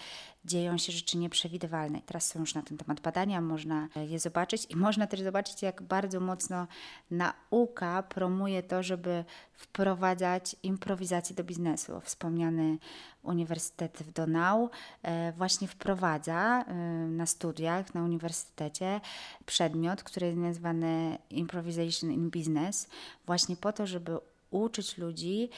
dzieją 0.45 0.77
się 0.77 0.91
rzeczy 0.91 1.17
nieprzewidywalne. 1.17 2.01
Teraz 2.05 2.27
są 2.27 2.39
już 2.39 2.55
na 2.55 2.61
ten 2.61 2.77
temat 2.77 2.99
badania, 2.99 3.41
można 3.41 3.87
je 3.95 4.19
zobaczyć 4.19 4.67
i 4.69 4.75
można 4.75 5.07
też 5.07 5.21
zobaczyć, 5.21 5.61
jak 5.61 5.81
bardzo 5.81 6.19
mocno 6.19 6.67
nauka 7.11 8.03
promuje 8.03 8.63
to, 8.63 8.83
żeby 8.83 9.25
wprowadzać 9.53 10.55
improwizację 10.63 11.35
do 11.35 11.43
biznesu. 11.43 12.01
Wspomniany 12.01 12.77
Uniwersytet 13.25 13.97
w 13.97 14.11
Donau 14.11 14.69
e, 15.03 15.31
właśnie 15.31 15.67
wprowadza 15.67 16.65
e, 16.67 16.73
na 17.07 17.25
studiach 17.25 17.93
na 17.93 18.03
uniwersytecie 18.03 19.01
przedmiot, 19.45 20.03
który 20.03 20.27
jest 20.27 20.37
nazwany 20.37 21.17
Improvisation 21.29 22.11
in 22.11 22.29
Business, 22.29 22.87
właśnie 23.25 23.55
po 23.55 23.73
to, 23.73 23.87
żeby 23.87 24.17
uczyć 24.51 24.97
ludzi 24.97 25.49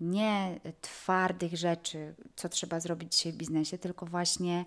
nie 0.00 0.60
twardych 0.80 1.56
rzeczy, 1.56 2.14
co 2.36 2.48
trzeba 2.48 2.80
zrobić 2.80 3.16
dzisiaj 3.16 3.32
w 3.32 3.36
biznesie, 3.36 3.78
tylko 3.78 4.06
właśnie 4.06 4.64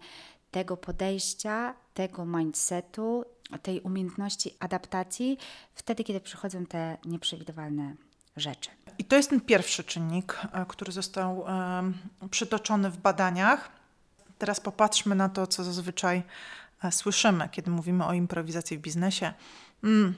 tego 0.52 0.78
podejścia, 0.78 1.76
tego 1.94 2.26
mindsetu, 2.26 3.26
tej 3.62 3.82
umiejętności 3.82 4.56
adaptacji 4.60 5.38
wtedy, 5.74 6.04
kiedy 6.04 6.20
przychodzą 6.20 6.66
te 6.66 6.98
nieprzewidywalne 7.06 7.96
rzeczy. 8.36 8.70
I 8.98 9.06
to 9.06 9.16
jest 9.16 9.30
ten 9.30 9.42
pierwszy 9.42 9.84
czynnik, 9.84 10.38
e, 10.52 10.66
który 10.68 10.92
został 10.92 11.46
przytoczony 12.32 12.90
w 12.90 12.98
badaniach. 12.98 13.70
Teraz 14.38 14.60
popatrzmy 14.60 15.16
na 15.16 15.30
to, 15.30 15.48
co 15.48 15.64
zazwyczaj 15.64 16.24
e, 16.84 16.92
słyszymy, 16.92 17.50
kiedy 17.52 17.72
mówimy 17.72 18.06
o 18.06 18.14
improwizacji 18.14 18.78
w 18.78 18.82
biznesie. 18.82 19.34
Mm, 19.84 20.16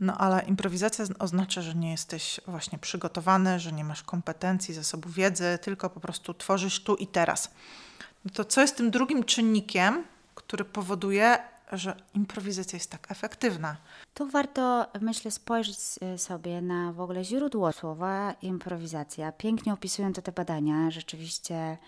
no 0.00 0.18
ale 0.18 0.42
improwizacja 0.42 1.04
oznacza, 1.18 1.62
że 1.62 1.74
nie 1.74 1.90
jesteś 1.90 2.40
właśnie 2.46 2.78
przygotowany, 2.78 3.60
że 3.60 3.72
nie 3.72 3.84
masz 3.84 4.02
kompetencji, 4.02 4.74
zasobu 4.74 5.08
wiedzy, 5.08 5.58
tylko 5.62 5.90
po 5.90 6.00
prostu 6.00 6.34
tworzysz 6.34 6.80
tu 6.80 6.94
i 6.94 7.06
teraz. 7.06 7.50
No 8.24 8.30
to 8.34 8.44
co 8.44 8.60
jest 8.60 8.76
tym 8.76 8.90
drugim 8.90 9.24
czynnikiem, 9.24 10.04
który 10.34 10.64
powoduje, 10.64 11.38
że 11.72 11.96
improwizacja 12.14 12.76
jest 12.76 12.90
tak 12.90 13.10
efektywna? 13.10 13.76
Tu 14.14 14.26
warto, 14.26 14.86
myślę, 15.00 15.30
spojrzeć 15.30 15.78
e, 16.00 16.18
sobie 16.18 16.62
na 16.62 16.92
w 16.92 17.00
ogóle 17.00 17.24
źródło 17.24 17.72
słowa 17.72 18.34
improwizacja. 18.42 19.32
Pięknie 19.32 19.72
opisują 19.72 20.12
to 20.12 20.22
te 20.22 20.32
badania. 20.32 20.90
Rzeczywiście 20.90 21.78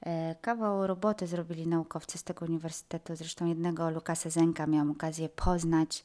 e, 0.00 0.34
kawał 0.40 0.86
roboty 0.86 1.26
zrobili 1.26 1.66
naukowcy 1.66 2.18
z 2.18 2.24
tego 2.24 2.46
uniwersytetu. 2.46 3.16
Zresztą 3.16 3.46
jednego 3.46 3.90
Lukasa 3.90 4.30
Zenka 4.30 4.66
miałam 4.66 4.90
okazję 4.90 5.28
poznać 5.28 6.04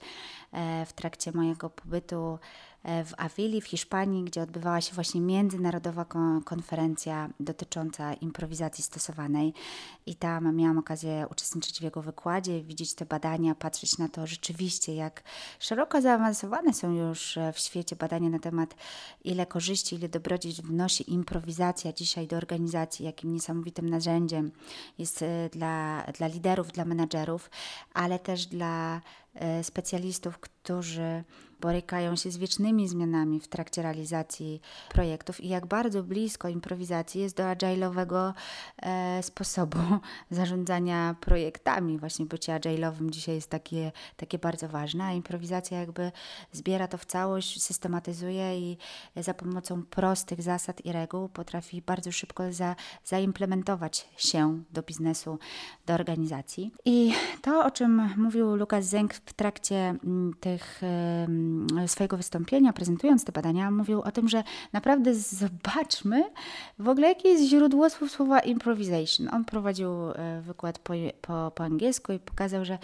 e, 0.52 0.86
w 0.86 0.94
trakcie 0.94 1.32
mojego 1.32 1.70
pobytu 1.70 2.40
w 2.88 3.14
Awili 3.18 3.62
w 3.62 3.68
Hiszpanii, 3.68 4.24
gdzie 4.24 4.42
odbywała 4.42 4.82
się 4.82 4.94
właśnie 4.94 5.22
międzynarodowa 5.22 6.06
konferencja 6.46 7.30
dotycząca 7.40 8.14
improwizacji 8.14 8.84
stosowanej. 8.84 9.54
I 10.06 10.16
tam 10.16 10.56
miałam 10.56 10.78
okazję 10.78 11.26
uczestniczyć 11.32 11.80
w 11.80 11.84
jego 11.84 12.02
wykładzie, 12.02 12.64
widzieć 12.64 12.94
te 12.94 13.06
badania, 13.06 13.56
patrzeć 13.56 13.98
na 13.98 14.10
to 14.10 14.28
rzeczywiście, 14.28 14.96
jak 14.96 15.24
szeroko 15.60 16.02
zaawansowane 16.02 16.74
są 16.74 16.92
już 16.92 17.38
e, 17.38 17.54
w 17.54 17.60
świecie 17.60 17.96
badania 17.96 18.30
na 18.30 18.40
temat, 18.40 18.76
ile 19.24 19.46
korzyści, 19.46 19.96
ile 19.96 20.10
dobrodziejstw 20.10 20.62
wnosi 20.62 21.14
improwizacja 21.14 21.94
dzisiaj 21.94 22.28
do 22.28 22.38
organizacji, 22.38 23.06
jakim 23.06 23.34
niesamowitym 23.34 23.90
narzędziem 23.90 24.52
jest 24.98 25.22
e, 25.22 25.50
dla, 25.50 26.04
dla 26.18 26.28
liderów, 26.28 26.72
dla 26.72 26.86
menadżerów, 26.86 27.50
ale 27.94 28.20
też 28.20 28.46
dla 28.46 29.02
specjalistów, 29.64 30.40
którzy 30.40 31.24
borykają 31.62 32.16
się 32.16 32.32
z 32.32 32.38
wiecznymi 32.38 32.88
zmianami 32.88 33.40
w 33.40 33.48
trakcie 33.48 33.82
realizacji 33.82 34.62
projektów 34.90 35.42
i 35.42 35.50
jak 35.50 35.66
bardzo 35.66 36.04
blisko 36.04 36.50
improwizacji 36.50 37.22
jest 37.22 37.38
do 37.38 37.44
agile'owego 37.44 38.34
e, 38.82 39.24
sposobu 39.24 39.80
zarządzania 40.32 41.16
projektami. 41.22 41.98
Właśnie 41.98 42.26
bycie 42.26 42.60
agile'owym 42.60 43.10
dzisiaj 43.10 43.36
jest 43.36 43.50
takie, 43.50 43.92
takie 44.18 44.40
bardzo 44.40 44.68
ważne, 44.68 45.04
a 45.04 45.14
improwizacja 45.14 45.80
jakby 45.80 46.12
zbiera 46.52 46.88
to 46.88 46.98
w 46.98 47.06
całość, 47.06 47.64
systematyzuje 47.64 48.60
i 48.60 48.78
za 49.16 49.34
pomocą 49.34 49.84
prostych 49.84 50.42
zasad 50.42 50.86
i 50.86 50.92
reguł 50.92 51.30
potrafi 51.30 51.82
bardzo 51.82 52.12
szybko 52.12 52.54
za, 52.54 52.76
zaimplementować 53.06 54.10
się 54.18 54.64
do 54.72 54.82
biznesu, 54.82 55.40
do 55.86 55.94
organizacji. 55.94 56.72
I 56.86 57.14
to, 57.42 57.66
o 57.66 57.72
czym 57.72 58.10
mówił 58.18 58.56
Lukas 58.56 58.86
Zenk 58.86 59.14
w 59.14 59.34
trakcie 59.34 59.76
mm, 59.76 60.34
tych 60.40 60.82
swojego 61.88 62.18
wystąpienia, 62.18 62.74
prezentując 62.74 63.26
te 63.26 63.32
badania, 63.32 63.72
mówił 63.72 64.02
o 64.02 64.12
tym, 64.12 64.30
że 64.30 64.44
naprawdę 64.74 65.16
zobaczmy 65.16 66.24
w 66.80 66.90
ogóle, 66.90 67.08
jakie 67.08 67.30
jest 67.30 67.44
źródło 67.44 67.90
słowa 67.90 68.40
improvisation. 68.40 69.30
On 69.34 69.46
prowadził 69.46 69.90
e, 70.12 70.42
wykład 70.42 70.80
po, 70.80 70.94
po, 71.22 71.52
po 71.56 71.64
angielsku 71.64 72.14
i 72.14 72.20
pokazał, 72.20 72.66
że 72.66 72.78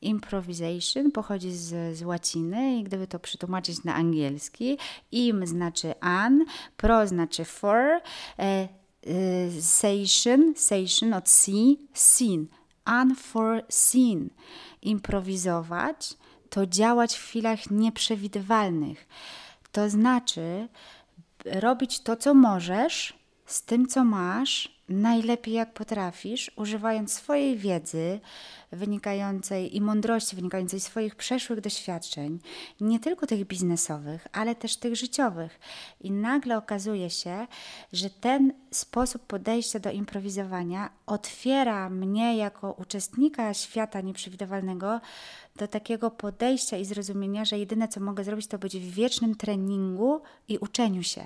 improvisation 0.00 1.10
pochodzi 1.10 1.52
z, 1.52 1.96
z 1.96 2.02
łaciny 2.02 2.78
i 2.78 2.82
gdyby 2.82 3.06
to 3.06 3.18
przetłumaczyć 3.18 3.84
na 3.84 3.94
angielski, 3.94 4.78
im 5.12 5.46
znaczy 5.46 5.94
an, 6.00 6.44
pro 6.76 7.06
znaczy 7.06 7.44
for, 7.44 7.84
e, 7.84 8.00
e, 8.38 8.68
sation, 9.60 10.54
sation 10.56 11.14
od 11.14 11.28
see, 11.28 11.78
seen, 11.94 12.46
unforeseen. 13.02 14.30
Improwizować 14.82 16.16
to 16.50 16.66
działać 16.66 17.16
w 17.16 17.24
chwilach 17.24 17.70
nieprzewidywalnych. 17.70 19.06
To 19.72 19.90
znaczy 19.90 20.68
robić 21.44 22.00
to, 22.00 22.16
co 22.16 22.34
możesz, 22.34 23.14
z 23.46 23.62
tym, 23.62 23.86
co 23.86 24.04
masz, 24.04 24.76
najlepiej 24.88 25.54
jak 25.54 25.72
potrafisz, 25.72 26.50
używając 26.56 27.12
swojej 27.12 27.56
wiedzy 27.56 28.20
wynikającej 28.72 29.76
i 29.76 29.80
mądrości 29.80 30.36
wynikającej 30.36 30.80
z 30.80 30.84
swoich 30.84 31.14
przeszłych 31.14 31.60
doświadczeń, 31.60 32.38
nie 32.80 33.00
tylko 33.00 33.26
tych 33.26 33.44
biznesowych, 33.44 34.26
ale 34.32 34.54
też 34.54 34.76
tych 34.76 34.96
życiowych. 34.96 35.60
I 36.00 36.10
nagle 36.10 36.58
okazuje 36.58 37.10
się, 37.10 37.46
że 37.92 38.10
ten 38.10 38.52
sposób 38.70 39.22
podejścia 39.26 39.78
do 39.78 39.90
improwizowania 39.90 40.90
otwiera 41.06 41.90
mnie 41.90 42.36
jako 42.36 42.72
uczestnika 42.72 43.54
świata 43.54 44.00
nieprzewidywalnego 44.00 45.00
do 45.56 45.68
takiego 45.68 46.10
podejścia 46.10 46.76
i 46.76 46.84
zrozumienia, 46.84 47.44
że 47.44 47.58
jedyne 47.58 47.88
co 47.88 48.00
mogę 48.00 48.24
zrobić, 48.24 48.46
to 48.46 48.58
być 48.58 48.76
w 48.76 48.94
wiecznym 48.94 49.34
treningu 49.34 50.20
i 50.48 50.58
uczeniu 50.58 51.02
się, 51.02 51.22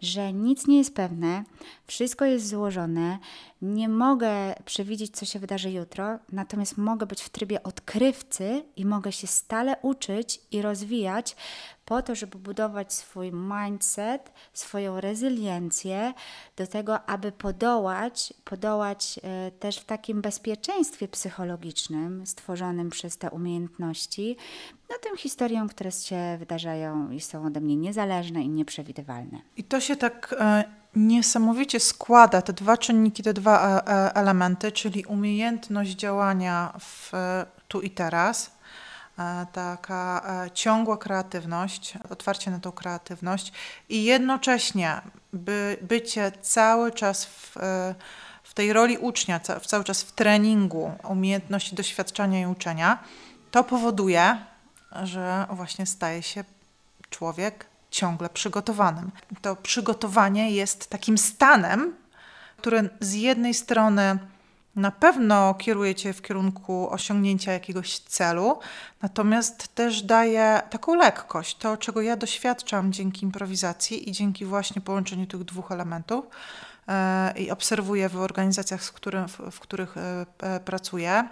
że 0.00 0.32
nic 0.32 0.66
nie 0.66 0.78
jest 0.78 0.94
pewne, 0.94 1.44
wszystko 1.86 2.24
jest 2.24 2.48
złożone, 2.48 3.18
nie 3.62 3.88
mogę 3.88 4.54
przewidzieć, 4.64 5.16
co 5.16 5.26
się 5.26 5.38
wydarzy 5.38 5.70
jutro, 5.70 6.18
natomiast 6.32 6.78
mogę 6.78 7.06
być 7.06 7.22
w 7.22 7.28
trybie 7.28 7.62
odkrywcy 7.62 8.64
i 8.76 8.86
mogę 8.86 9.12
się 9.12 9.26
stale 9.26 9.76
uczyć 9.82 10.40
i 10.50 10.62
rozwijać 10.62 11.36
po 11.84 12.02
to, 12.02 12.14
żeby 12.14 12.38
budować 12.38 12.92
swój 12.92 13.32
mindset, 13.32 14.32
swoją 14.52 15.00
rezyliencję 15.00 16.14
do 16.56 16.66
tego, 16.66 17.04
aby 17.08 17.32
podołać, 17.32 18.34
podołać 18.44 19.20
e, 19.22 19.50
też 19.50 19.78
w 19.78 19.84
takim 19.84 20.22
bezpieczeństwie 20.22 21.08
psychologicznym 21.08 22.26
stworzonym 22.26 22.90
przez 22.90 23.18
te 23.18 23.30
umiejętności, 23.30 24.36
no 24.90 24.96
tym 25.02 25.16
historiom, 25.16 25.68
które 25.68 25.92
się 25.92 26.36
wydarzają 26.38 27.10
i 27.10 27.20
są 27.20 27.46
ode 27.46 27.60
mnie 27.60 27.76
niezależne 27.76 28.42
i 28.42 28.48
nieprzewidywalne. 28.48 29.38
I 29.56 29.64
to 29.64 29.80
się 29.80 29.96
tak 29.96 30.34
e, 30.38 30.64
niesamowicie 30.96 31.80
składa, 31.80 32.42
te 32.42 32.52
dwa 32.52 32.76
czynniki, 32.76 33.22
te 33.22 33.34
dwa 33.34 33.68
e, 33.68 33.88
e, 33.88 34.14
elementy, 34.14 34.72
czyli 34.72 35.04
umiejętność 35.04 35.90
działania 35.90 36.72
w 36.80 37.12
tu 37.68 37.80
i 37.80 37.90
teraz, 37.90 38.50
e, 39.18 39.46
taka 39.52 40.22
ciągła 40.54 40.96
kreatywność, 40.96 41.94
otwarcie 42.10 42.50
na 42.50 42.58
tą 42.58 42.72
kreatywność 42.72 43.52
i 43.88 44.04
jednocześnie 44.04 45.00
by, 45.32 45.76
bycie 45.82 46.32
cały 46.42 46.92
czas 46.92 47.24
w, 47.24 47.56
w 48.42 48.54
tej 48.54 48.72
roli 48.72 48.98
ucznia, 48.98 49.40
ca, 49.40 49.60
cały 49.60 49.84
czas 49.84 50.02
w 50.02 50.12
treningu 50.12 50.92
umiejętności 51.08 51.76
doświadczania 51.76 52.40
i 52.40 52.46
uczenia, 52.46 52.98
to 53.50 53.64
powoduje, 53.64 54.36
że 55.02 55.46
właśnie 55.50 55.86
staje 55.86 56.22
się 56.22 56.44
człowiek 57.10 57.66
ciągle 57.90 58.28
przygotowanym. 58.28 59.10
To 59.42 59.56
przygotowanie 59.56 60.50
jest 60.50 60.90
takim 60.90 61.18
stanem, 61.18 61.94
który 62.56 62.90
z 63.00 63.14
jednej 63.14 63.54
strony 63.54 64.18
na 64.78 64.90
pewno 64.90 65.54
kieruje 65.54 65.94
cię 65.94 66.12
w 66.12 66.22
kierunku 66.22 66.90
osiągnięcia 66.90 67.52
jakiegoś 67.52 67.98
celu, 67.98 68.58
natomiast 69.02 69.74
też 69.74 70.02
daje 70.02 70.62
taką 70.70 70.94
lekkość. 70.94 71.56
To, 71.56 71.76
czego 71.76 72.02
ja 72.02 72.16
doświadczam 72.16 72.92
dzięki 72.92 73.24
improwizacji 73.26 74.08
i 74.08 74.12
dzięki 74.12 74.44
właśnie 74.44 74.82
połączeniu 74.82 75.26
tych 75.26 75.44
dwóch 75.44 75.72
elementów 75.72 76.24
e, 76.88 77.34
i 77.38 77.50
obserwuję 77.50 78.08
w 78.08 78.16
organizacjach, 78.16 78.84
z 78.84 78.92
którym, 78.92 79.28
w, 79.28 79.38
w 79.50 79.60
których 79.60 79.96
e, 79.96 80.26
e, 80.40 80.60
pracuję, 80.60 81.28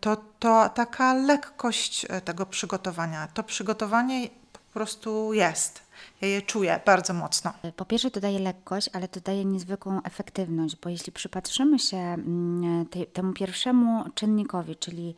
to, 0.00 0.16
to 0.38 0.68
taka 0.68 1.14
lekkość 1.14 2.06
tego 2.24 2.46
przygotowania. 2.46 3.28
To 3.34 3.42
przygotowanie 3.42 4.28
prostu 4.76 5.32
jest. 5.32 5.82
Ja 6.20 6.28
je 6.28 6.42
czuję 6.42 6.80
bardzo 6.86 7.14
mocno. 7.14 7.52
Po 7.76 7.84
pierwsze, 7.84 8.10
to 8.10 8.20
daje 8.20 8.38
lekkość, 8.38 8.90
ale 8.92 9.08
to 9.08 9.20
daje 9.20 9.44
niezwykłą 9.44 10.02
efektywność, 10.02 10.76
bo 10.76 10.88
jeśli 10.90 11.12
przypatrzymy 11.12 11.78
się 11.78 11.96
mm, 11.96 12.86
temu 13.12 13.32
pierwszemu 13.32 14.04
czynnikowi, 14.14 14.76
czyli 14.76 15.16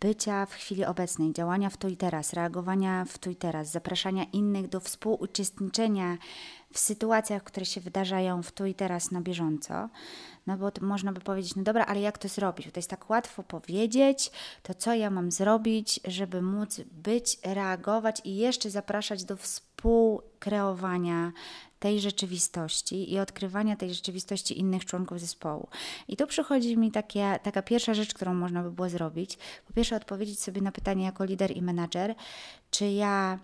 bycia 0.00 0.46
w 0.46 0.54
chwili 0.54 0.84
obecnej, 0.84 1.32
działania 1.32 1.70
w 1.70 1.76
tu 1.76 1.88
i 1.88 1.96
teraz, 1.96 2.32
reagowania 2.32 3.04
w 3.04 3.18
tu 3.18 3.30
i 3.30 3.36
teraz, 3.36 3.70
zapraszania 3.70 4.24
innych 4.32 4.68
do 4.68 4.80
współuczestniczenia 4.80 6.18
w 6.72 6.78
sytuacjach, 6.78 7.44
które 7.44 7.66
się 7.66 7.80
wydarzają 7.80 8.42
w 8.42 8.52
tu 8.52 8.66
i 8.66 8.74
teraz 8.74 9.10
na 9.10 9.20
bieżąco, 9.20 9.88
no 10.50 10.56
bo 10.56 10.86
można 10.86 11.12
by 11.12 11.20
powiedzieć, 11.20 11.56
no 11.56 11.62
dobra, 11.62 11.84
ale 11.84 12.00
jak 12.00 12.18
to 12.18 12.28
zrobić? 12.28 12.66
Bo 12.66 12.72
to 12.72 12.78
jest 12.78 12.90
tak 12.90 13.10
łatwo 13.10 13.42
powiedzieć, 13.42 14.30
to 14.62 14.74
co 14.74 14.94
ja 14.94 15.10
mam 15.10 15.30
zrobić, 15.30 16.00
żeby 16.04 16.42
móc 16.42 16.80
być, 16.92 17.38
reagować 17.44 18.20
i 18.24 18.36
jeszcze 18.36 18.70
zapraszać 18.70 19.24
do 19.24 19.36
współkreowania 19.36 21.32
tej 21.78 22.00
rzeczywistości 22.00 23.12
i 23.12 23.18
odkrywania 23.18 23.76
tej 23.76 23.94
rzeczywistości 23.94 24.58
innych 24.58 24.84
członków 24.84 25.20
zespołu. 25.20 25.68
I 26.08 26.16
tu 26.16 26.26
przychodzi 26.26 26.76
mi 26.76 26.90
takie, 26.90 27.38
taka 27.42 27.62
pierwsza 27.62 27.94
rzecz, 27.94 28.14
którą 28.14 28.34
można 28.34 28.62
by 28.62 28.70
było 28.70 28.88
zrobić. 28.88 29.38
Po 29.66 29.72
pierwsze, 29.72 29.96
odpowiedzieć 29.96 30.40
sobie 30.40 30.60
na 30.60 30.72
pytanie 30.72 31.04
jako 31.04 31.24
lider 31.24 31.56
i 31.56 31.62
menadżer, 31.62 32.14
czy 32.70 32.86
ja 32.86 33.38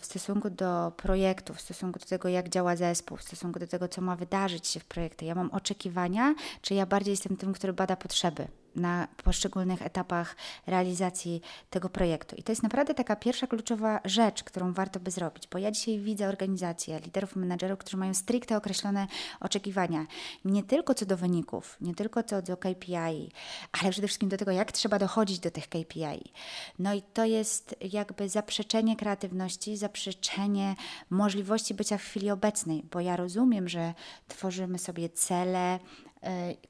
w 0.00 0.04
stosunku 0.04 0.50
do 0.50 0.92
projektu, 0.96 1.54
w 1.54 1.60
stosunku 1.60 1.98
do 1.98 2.06
tego, 2.06 2.28
jak 2.28 2.48
działa 2.48 2.76
zespół, 2.76 3.16
w 3.16 3.22
stosunku 3.22 3.58
do 3.58 3.66
tego, 3.66 3.88
co 3.88 4.00
ma 4.00 4.16
wydarzyć 4.16 4.66
się 4.66 4.80
w 4.80 4.84
projekcie, 4.84 5.26
ja 5.26 5.34
mam 5.34 5.50
oczekiwania, 5.50 6.34
czy 6.60 6.74
ja 6.74 6.86
bardziej 6.86 7.12
jestem 7.12 7.36
tym, 7.36 7.52
który 7.52 7.72
bada 7.72 7.96
potrzeby 7.96 8.48
na 8.76 9.08
poszczególnych 9.24 9.82
etapach 9.82 10.36
realizacji 10.66 11.40
tego 11.70 11.88
projektu. 11.88 12.36
I 12.36 12.42
to 12.42 12.52
jest 12.52 12.62
naprawdę 12.62 12.94
taka 12.94 13.16
pierwsza 13.16 13.46
kluczowa 13.46 14.00
rzecz, 14.04 14.44
którą 14.44 14.72
warto 14.72 15.00
by 15.00 15.10
zrobić, 15.10 15.48
bo 15.52 15.58
ja 15.58 15.70
dzisiaj 15.70 15.98
widzę 15.98 16.28
organizacje, 16.28 17.00
liderów, 17.00 17.36
menedżerów, 17.36 17.78
którzy 17.78 17.96
mają 17.96 18.14
stricte 18.14 18.56
określone 18.56 19.06
oczekiwania, 19.40 20.06
nie 20.44 20.62
tylko 20.62 20.94
co 20.94 21.06
do 21.06 21.16
wyników, 21.16 21.76
nie 21.80 21.94
tylko 21.94 22.22
co 22.22 22.42
do 22.42 22.56
KPI, 22.56 23.30
ale 23.72 23.90
przede 23.90 24.06
wszystkim 24.06 24.28
do 24.28 24.36
tego, 24.36 24.50
jak 24.50 24.72
trzeba 24.72 24.98
dochodzić 24.98 25.38
do 25.38 25.50
tych 25.50 25.68
KPI. 25.68 26.32
No 26.78 26.94
i 26.94 27.02
to 27.02 27.24
jest 27.24 27.76
jakby 27.80 28.28
zaprzeczenie 28.28 28.96
kreatywności, 28.96 29.76
zaprzeczenie 29.76 30.76
możliwości 31.10 31.74
bycia 31.74 31.98
w 31.98 32.02
chwili 32.02 32.30
obecnej, 32.30 32.82
bo 32.92 33.00
ja 33.00 33.16
rozumiem, 33.16 33.68
że 33.68 33.94
tworzymy 34.28 34.78
sobie 34.78 35.08
cele, 35.08 35.78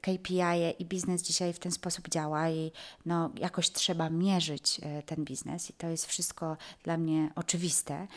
KPI 0.01 0.41
-e 0.41 0.73
i 0.79 0.85
biznes 0.85 1.21
dzisiaj 1.21 1.53
w 1.53 1.59
ten 1.59 1.71
sposób 1.71 2.09
działa 2.09 2.49
i 2.49 2.71
no, 3.05 3.29
jakoś 3.39 3.71
trzeba 3.71 4.09
mierzyć 4.09 4.81
e, 4.83 5.03
ten 5.03 5.25
biznes 5.25 5.69
i 5.69 5.73
to 5.73 5.87
jest 5.87 6.05
wszystko 6.05 6.57
dla 6.83 6.97
mnie 6.97 7.31
oczywiste. 7.35 8.07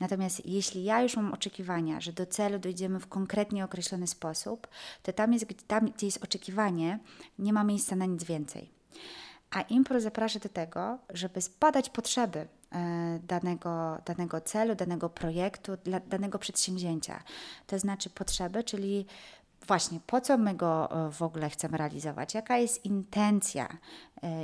Natomiast 0.00 0.46
jeśli 0.46 0.84
ja 0.84 1.02
już 1.02 1.16
mam 1.16 1.32
oczekiwania, 1.32 2.00
że 2.00 2.12
do 2.12 2.26
celu 2.26 2.58
dojdziemy 2.58 3.00
w 3.00 3.06
konkretnie 3.06 3.64
określony 3.64 4.06
sposób, 4.06 4.68
to 5.02 5.12
tam, 5.12 5.32
jest, 5.32 5.46
tam 5.66 5.90
gdzie 5.90 6.06
jest 6.06 6.24
oczekiwanie, 6.24 6.98
nie 7.38 7.52
ma 7.52 7.64
miejsca 7.64 7.96
na 7.96 8.06
nic 8.06 8.24
więcej. 8.24 8.70
A 9.50 9.60
impro 9.62 10.00
zaprasza 10.00 10.38
do 10.38 10.48
tego, 10.48 10.98
żeby 11.10 11.40
zbadać 11.40 11.90
potrzeby 11.90 12.48
e, 12.72 13.20
danego, 13.22 13.98
danego 14.06 14.40
celu, 14.40 14.74
danego 14.74 15.08
projektu, 15.08 15.72
danego 16.06 16.38
przedsięwzięcia. 16.38 17.22
To 17.66 17.78
znaczy 17.78 18.10
potrzeby, 18.10 18.64
czyli 18.64 19.06
właśnie 19.66 20.00
po 20.06 20.20
co 20.20 20.38
my 20.38 20.54
go 20.54 20.90
e, 21.06 21.10
w 21.10 21.22
ogóle 21.22 21.50
chcemy 21.50 21.78
realizować, 21.78 22.34
jaka 22.34 22.56
jest 22.56 22.84
intencja, 22.84 23.68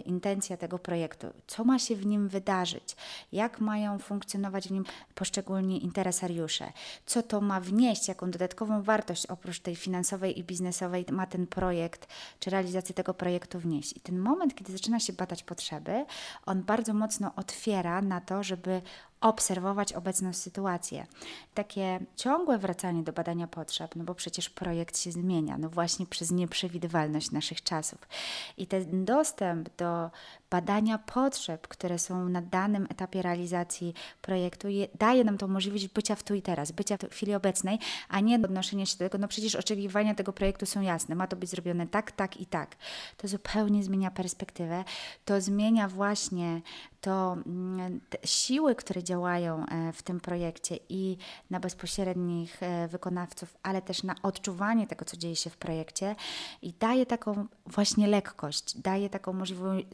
intencja 0.04 0.56
tego 0.56 0.78
projektu, 0.78 1.26
co 1.46 1.64
ma 1.64 1.78
się 1.78 1.96
w 1.96 2.06
nim 2.06 2.28
wydarzyć, 2.28 2.96
jak 3.32 3.60
mają 3.60 3.98
funkcjonować 3.98 4.68
w 4.68 4.70
nim 4.70 4.84
poszczególni 5.14 5.84
interesariusze, 5.84 6.72
co 7.06 7.22
to 7.22 7.40
ma 7.40 7.60
wnieść, 7.60 8.08
jaką 8.08 8.30
dodatkową 8.30 8.82
wartość 8.82 9.26
oprócz 9.26 9.60
tej 9.60 9.76
finansowej 9.76 10.38
i 10.38 10.44
biznesowej 10.44 11.04
ma 11.12 11.26
ten 11.26 11.46
projekt, 11.46 12.06
czy 12.40 12.50
realizacja 12.50 12.94
tego 12.94 13.14
projektu 13.14 13.60
wnieść. 13.60 13.96
I 13.96 14.00
ten 14.00 14.18
moment, 14.18 14.54
kiedy 14.54 14.72
zaczyna 14.72 15.00
się 15.00 15.12
badać 15.12 15.42
potrzeby, 15.42 16.04
on 16.46 16.62
bardzo 16.62 16.94
mocno 16.94 17.32
otwiera 17.36 18.02
na 18.02 18.20
to, 18.20 18.42
żeby 18.42 18.82
obserwować 19.20 19.92
obecną 19.92 20.32
sytuację. 20.32 21.06
Takie 21.54 22.00
ciągłe 22.16 22.58
wracanie 22.58 23.02
do 23.02 23.12
badania 23.12 23.46
potrzeb, 23.46 23.96
no 23.96 24.04
bo 24.04 24.14
przecież 24.14 24.50
projekt 24.50 24.98
się 24.98 25.12
zmienia, 25.12 25.58
no 25.58 25.68
właśnie 25.70 26.06
przez 26.06 26.30
nieprzewidywalność 26.30 27.30
naszych 27.30 27.62
czasów. 27.62 28.08
I 28.56 28.66
ten 28.66 29.04
dostęp 29.04 29.65
одоо 29.66 30.12
badania 30.50 30.98
potrzeb, 30.98 31.68
które 31.68 31.98
są 31.98 32.28
na 32.28 32.42
danym 32.42 32.87
etapie 32.90 33.22
realizacji 33.22 33.94
projektu, 34.22 34.68
je, 34.68 34.88
daje 34.98 35.24
nam 35.24 35.38
tą 35.38 35.48
możliwość 35.48 35.88
bycia 35.88 36.14
w 36.14 36.22
tu 36.22 36.35
i 36.35 36.42
teraz, 36.42 36.72
bycia 36.72 36.96
w 36.96 37.14
chwili 37.14 37.35
obecnej, 37.35 37.78
a 38.09 38.20
nie 38.20 38.37
odnoszenia 38.37 38.87
się 38.87 38.98
do 38.98 39.04
tego, 39.04 39.18
no 39.18 39.28
przecież 39.28 39.54
oczekiwania 39.54 40.14
tego 40.14 40.32
projektu 40.32 40.66
są 40.66 40.80
jasne, 40.80 41.14
ma 41.14 41.26
to 41.26 41.37
być 41.37 41.50
zrobione 41.50 41.87
tak, 41.87 42.12
tak 42.12 42.40
i 42.40 42.46
tak. 42.46 42.76
To 43.16 43.28
zupełnie 43.28 43.85
zmienia 43.85 44.11
perspektywę, 44.11 44.85
to 45.24 45.40
zmienia 45.40 45.88
właśnie 45.88 46.61
to 47.06 47.37
mm, 47.46 48.00
siły, 48.24 48.74
które 48.74 49.02
działają 49.02 49.66
e, 49.66 49.92
w 49.92 50.02
tym 50.02 50.20
projekcie 50.20 50.78
i 50.88 51.16
na 51.50 51.61
bezpośrednich 51.61 52.62
e, 52.62 52.88
wykonawców, 52.88 53.56
ale 53.62 53.82
też 53.82 54.02
na 54.02 54.14
odczuwanie 54.22 54.87
tego, 54.87 55.04
co 55.04 55.16
dzieje 55.16 55.37
się 55.37 55.50
w 55.50 55.56
projekcie 55.56 56.16
i 56.62 56.72
daje 56.72 57.06
taką 57.06 57.46
właśnie 57.66 58.06
lekkość, 58.06 58.78
daje 58.78 59.11
taką 59.11 59.32
możliwość, 59.32 59.87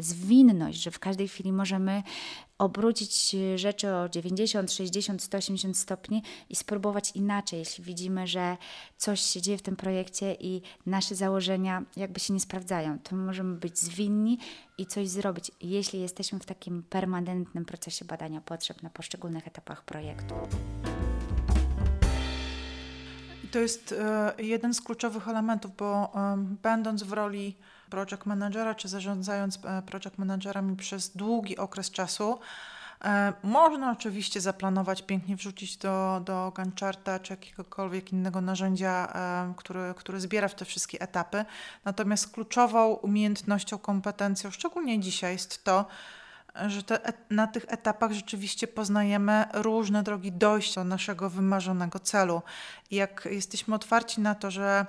że 0.71 0.91
w 0.91 0.99
każdej 0.99 1.29
chwili 1.29 1.53
możemy 1.53 2.03
obrócić 2.59 3.37
rzeczy 3.57 3.95
o 3.95 4.09
90, 4.09 4.73
60, 4.73 5.23
180 5.23 5.79
stopni 5.79 6.23
i 6.51 6.57
spróbować 6.57 7.11
inaczej, 7.15 7.59
jeśli 7.59 7.85
widzimy, 7.85 8.27
że 8.27 8.57
coś 8.97 9.21
się 9.21 9.43
dzieje 9.43 9.59
w 9.59 9.63
tym 9.63 9.77
projekcie 9.77 10.35
i 10.41 10.63
nasze 10.87 11.15
założenia 11.15 11.83
jakby 11.97 12.21
się 12.21 12.33
nie 12.33 12.41
sprawdzają, 12.41 12.99
to 12.99 13.17
możemy 13.17 13.57
być 13.57 13.79
zwinni 13.79 14.39
i 14.79 14.87
coś 14.87 15.09
zrobić, 15.09 15.51
jeśli 15.61 16.01
jesteśmy 16.01 16.39
w 16.39 16.47
takim 16.47 16.83
permanentnym 16.83 17.65
procesie 17.65 18.05
badania 18.05 18.41
potrzeb 18.41 18.83
na 18.83 18.91
poszczególnych 18.91 19.47
etapach 19.47 19.85
projektu. 19.85 20.35
To 23.53 23.59
jest 23.59 23.93
e, 23.93 24.33
jeden 24.39 24.75
z 24.75 24.81
kluczowych 24.81 25.29
elementów, 25.29 25.77
bo 25.77 26.13
e, 26.15 26.37
będąc 26.63 27.03
w 27.03 27.13
roli 27.13 27.57
project 27.93 28.27
managera, 28.27 28.75
czy 28.75 28.89
zarządzając 28.89 29.59
e, 29.65 29.83
project 29.83 30.19
managerami 30.19 30.77
przez 30.77 31.17
długi 31.17 31.59
okres 31.59 31.91
czasu, 31.91 32.39
e, 33.05 33.33
można 33.43 33.93
oczywiście 33.93 34.41
zaplanować, 34.41 35.03
pięknie 35.03 35.37
wrzucić 35.37 35.77
do, 35.77 36.23
do 36.25 36.53
Gantt-charta 36.55 37.21
czy 37.21 37.33
jakiegokolwiek 37.33 38.13
innego 38.13 38.41
narzędzia, 38.41 39.13
e, 39.15 39.55
który, 39.57 39.95
który 39.97 40.21
zbiera 40.21 40.49
w 40.49 40.55
te 40.55 40.65
wszystkie 40.65 41.01
etapy. 41.01 41.45
Natomiast 41.85 42.33
kluczową 42.33 42.93
umiejętnością, 42.95 43.79
kompetencją, 43.79 44.51
szczególnie 44.51 45.01
dzisiaj, 45.01 45.33
jest 45.33 45.65
to, 45.65 45.87
że 46.67 46.83
te, 46.83 47.13
na 47.31 47.47
tych 47.47 47.65
etapach 47.69 48.13
rzeczywiście 48.13 48.67
poznajemy 48.67 49.45
różne 49.53 50.03
drogi 50.03 50.33
dojścia 50.33 50.81
do 50.81 50.85
naszego 50.85 51.31
wymarzonego 51.31 51.99
celu. 51.99 52.43
Jak 52.91 53.29
jesteśmy 53.31 53.75
otwarci 53.75 54.21
na 54.21 54.35
to, 54.35 54.51
że 54.51 54.87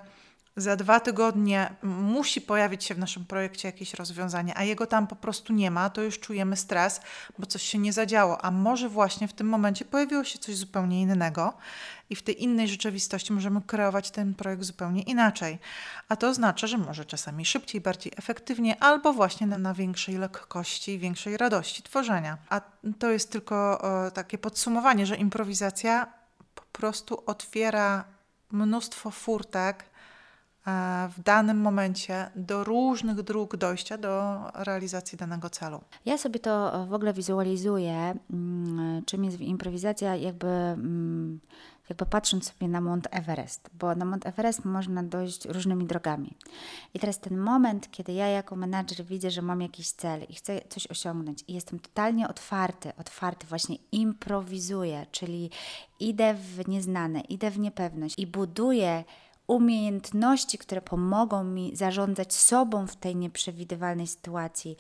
za 0.56 0.76
dwa 0.76 1.00
tygodnie 1.00 1.76
musi 1.84 2.42
pojawić 2.42 2.84
się 2.84 2.96
w 2.96 3.00
naszym 3.00 3.26
projekcie 3.26 3.68
jakieś 3.68 3.94
rozwiązanie, 3.94 4.58
a 4.58 4.64
jego 4.64 4.88
tam 4.88 5.08
po 5.08 5.16
prostu 5.16 5.54
nie 5.54 5.72
ma, 5.72 5.90
to 5.90 6.02
już 6.02 6.20
czujemy 6.20 6.58
stres, 6.58 7.02
bo 7.40 7.46
coś 7.46 7.64
się 7.64 7.78
nie 7.78 7.94
zadziało. 7.94 8.46
A 8.46 8.52
może 8.52 8.90
właśnie 8.90 9.28
w 9.28 9.34
tym 9.34 9.48
momencie 9.48 9.86
pojawiło 9.86 10.24
się 10.24 10.40
coś 10.40 10.56
zupełnie 10.56 11.02
innego 11.02 11.54
i 12.10 12.16
w 12.16 12.22
tej 12.22 12.44
innej 12.44 12.68
rzeczywistości 12.68 13.34
możemy 13.34 13.62
kreować 13.62 14.12
ten 14.12 14.34
projekt 14.34 14.64
zupełnie 14.64 15.02
inaczej. 15.02 15.60
A 16.10 16.16
to 16.16 16.28
oznacza, 16.30 16.68
że 16.68 16.78
może 16.78 17.06
czasami 17.06 17.46
szybciej, 17.46 17.82
bardziej 17.82 18.14
efektywnie, 18.18 18.84
albo 18.84 19.14
właśnie 19.14 19.48
na, 19.48 19.58
na 19.58 19.74
większej 19.74 20.18
lekkości 20.18 21.00
większej 21.00 21.38
radości 21.38 21.84
tworzenia. 21.84 22.38
A 22.50 22.62
to 23.00 23.10
jest 23.10 23.32
tylko 23.32 23.82
takie 24.14 24.38
podsumowanie, 24.38 25.06
że 25.06 25.16
improwizacja 25.16 26.08
po 26.56 26.64
prostu 26.72 27.24
otwiera 27.26 28.06
mnóstwo 28.52 29.12
furtek 29.12 29.86
w 31.10 31.24
danym 31.24 31.62
momencie 31.62 32.30
do 32.36 32.64
różnych 32.64 33.22
dróg 33.22 33.58
dojścia 33.58 33.98
do 33.98 34.40
realizacji 34.54 35.18
danego 35.18 35.50
celu. 35.50 35.82
Ja 36.06 36.18
sobie 36.18 36.40
to 36.40 36.84
e, 36.84 36.88
w 36.88 36.94
ogóle 36.94 37.14
wizualizuję, 37.14 38.16
mm, 38.34 39.06
czym 39.06 39.24
jest 39.24 39.42
improwizacja, 39.42 40.16
jakby, 40.16 40.48
mm, 40.48 41.40
jakby 41.90 42.06
patrząc 42.06 42.52
sobie 42.52 42.68
na 42.68 42.82
Mount 42.82 43.08
Everest, 43.12 43.70
bo 43.80 43.96
na 43.96 44.06
Mount 44.06 44.26
Everest 44.26 44.66
można 44.66 45.04
dojść 45.04 45.46
różnymi 45.46 45.86
drogami. 45.86 46.36
I 46.94 47.00
teraz 47.00 47.20
ten 47.20 47.38
moment, 47.38 47.92
kiedy 47.92 48.14
ja 48.14 48.28
jako 48.28 48.56
menadżer 48.56 49.06
widzę, 49.06 49.32
że 49.32 49.42
mam 49.42 49.62
jakiś 49.62 49.92
cel 49.92 50.24
i 50.30 50.36
chcę 50.36 50.62
coś 50.70 50.88
osiągnąć 50.88 51.44
i 51.48 51.54
jestem 51.54 51.80
totalnie 51.80 52.28
otwarty, 52.28 52.92
otwarty, 52.98 53.48
właśnie 53.48 53.76
improwizuję, 53.92 55.06
czyli 55.12 55.50
idę 56.00 56.34
w 56.34 56.68
nieznane, 56.68 57.20
idę 57.20 57.52
w 57.52 57.60
niepewność 57.60 58.16
i 58.18 58.28
buduję 58.28 59.04
umiejętności, 59.48 60.58
które 60.58 60.82
pomogą 60.82 61.44
mi 61.44 61.76
zarządzać 61.76 62.34
sobą 62.34 62.88
w 62.88 62.96
tej 62.96 63.16
nieprzewidywalnej 63.16 64.08
sytuacji. 64.08 64.78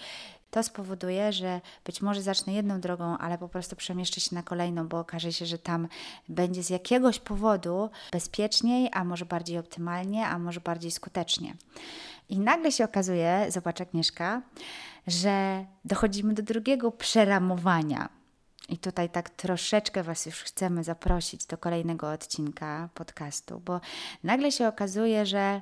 To 0.51 0.63
spowoduje, 0.63 1.31
że 1.31 1.61
być 1.85 2.01
może 2.01 2.21
zacznę 2.21 2.53
jedną 2.53 2.79
drogą, 2.79 3.17
ale 3.17 3.37
po 3.37 3.49
prostu 3.49 3.75
przemieszczę 3.75 4.21
się 4.21 4.35
na 4.35 4.43
kolejną, 4.43 4.87
bo 4.87 4.99
okaże 4.99 5.33
się, 5.33 5.45
że 5.45 5.57
tam 5.57 5.87
będzie 6.29 6.63
z 6.63 6.69
jakiegoś 6.69 7.19
powodu 7.19 7.89
bezpieczniej, 8.11 8.89
a 8.93 9.03
może 9.03 9.25
bardziej 9.25 9.57
optymalnie, 9.57 10.27
a 10.27 10.39
może 10.39 10.61
bardziej 10.61 10.91
skutecznie. 10.91 11.55
I 12.29 12.39
nagle 12.39 12.71
się 12.71 12.85
okazuje, 12.85 13.45
zobacz 13.49 13.81
Agnieszka, 13.81 14.41
że 15.07 15.65
dochodzimy 15.85 16.33
do 16.33 16.43
drugiego 16.43 16.91
przeramowania. 16.91 18.09
I 18.69 18.77
tutaj 18.77 19.09
tak 19.09 19.29
troszeczkę 19.29 20.03
Was 20.03 20.25
już 20.25 20.35
chcemy 20.35 20.83
zaprosić 20.83 21.45
do 21.45 21.57
kolejnego 21.57 22.11
odcinka 22.11 22.89
podcastu, 22.93 23.59
bo 23.59 23.81
nagle 24.23 24.51
się 24.51 24.67
okazuje, 24.67 25.25
że 25.25 25.61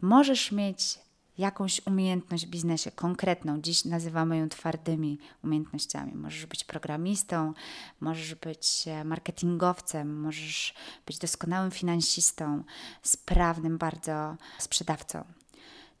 możesz 0.00 0.52
mieć 0.52 0.98
jakąś 1.38 1.86
umiejętność 1.86 2.46
w 2.46 2.50
biznesie 2.50 2.90
konkretną. 2.90 3.60
Dziś 3.60 3.84
nazywamy 3.84 4.38
ją 4.38 4.48
twardymi 4.48 5.18
umiejętnościami. 5.44 6.14
Możesz 6.14 6.46
być 6.46 6.64
programistą, 6.64 7.54
możesz 8.00 8.34
być 8.34 8.84
e, 8.86 9.04
marketingowcem, 9.04 10.20
możesz 10.20 10.74
być 11.06 11.18
doskonałym 11.18 11.70
finansistą, 11.70 12.64
sprawnym 13.02 13.78
bardzo 13.78 14.36
sprzedawcą. 14.58 15.24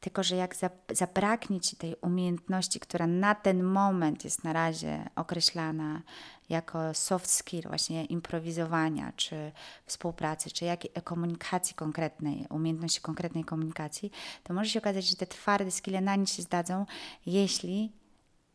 Tylko, 0.00 0.22
że 0.22 0.36
jak 0.36 0.56
zabraknie 0.90 1.60
ci 1.60 1.76
tej 1.76 1.96
umiejętności, 2.00 2.80
która 2.80 3.06
na 3.06 3.34
ten 3.34 3.62
moment 3.62 4.24
jest 4.24 4.44
na 4.44 4.52
razie 4.52 5.10
określana 5.16 6.02
jako 6.48 6.94
soft 6.94 7.30
skill, 7.30 7.62
właśnie 7.68 8.04
improwizowania, 8.04 9.12
czy 9.16 9.52
współpracy, 9.86 10.50
czy 10.50 10.64
jakiej 10.64 10.90
komunikacji 11.04 11.74
konkretnej, 11.74 12.46
umiejętności 12.50 13.00
konkretnej 13.00 13.44
komunikacji, 13.44 14.10
to 14.42 14.54
może 14.54 14.70
się 14.70 14.78
okazać, 14.78 15.08
że 15.08 15.16
te 15.16 15.26
twarde 15.26 15.70
skille 15.70 16.00
na 16.00 16.16
nic 16.16 16.32
się 16.32 16.42
zdadzą, 16.42 16.86
jeśli 17.26 17.92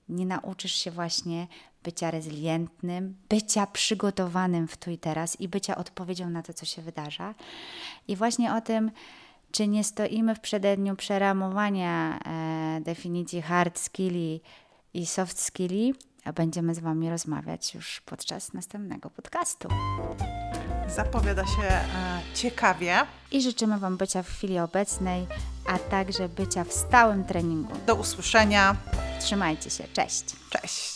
nie 0.09 0.25
nauczysz 0.25 0.73
się 0.73 0.91
właśnie 0.91 1.47
bycia 1.83 2.11
rezylientnym, 2.11 3.15
bycia 3.29 3.67
przygotowanym 3.67 4.67
w 4.67 4.77
tu 4.77 4.91
i 4.91 4.97
teraz 4.97 5.41
i 5.41 5.47
bycia 5.47 5.75
odpowiedzią 5.75 6.29
na 6.29 6.43
to, 6.43 6.53
co 6.53 6.65
się 6.65 6.81
wydarza. 6.81 7.35
I 8.07 8.15
właśnie 8.15 8.53
o 8.53 8.61
tym, 8.61 8.91
czy 9.53 9.67
nie 9.67 9.83
stoimy 9.83 10.35
w 10.35 10.39
przededniu 10.39 10.95
przeramowania 10.95 12.19
e, 12.19 12.81
definicji 12.81 13.41
hard 13.41 13.79
skilli 13.79 14.41
i 14.93 15.05
soft 15.05 15.39
skilli, 15.39 15.93
a 16.25 16.33
będziemy 16.33 16.75
z 16.75 16.79
Wami 16.79 17.09
rozmawiać 17.09 17.75
już 17.75 18.01
podczas 18.01 18.53
następnego 18.53 19.09
podcastu. 19.09 19.69
Zapowiada 20.95 21.45
się 21.45 21.63
e, 21.63 21.89
ciekawie. 22.33 22.97
I 23.31 23.41
życzymy 23.41 23.79
Wam 23.79 23.97
bycia 23.97 24.23
w 24.23 24.29
chwili 24.29 24.59
obecnej, 24.59 25.27
a 25.67 25.79
także 25.79 26.29
bycia 26.29 26.63
w 26.63 26.73
stałym 26.73 27.23
treningu. 27.23 27.73
Do 27.87 27.95
usłyszenia. 27.95 28.75
Trzymajcie 29.19 29.69
się, 29.69 29.83
cześć! 29.93 30.25
Cześć. 30.49 30.92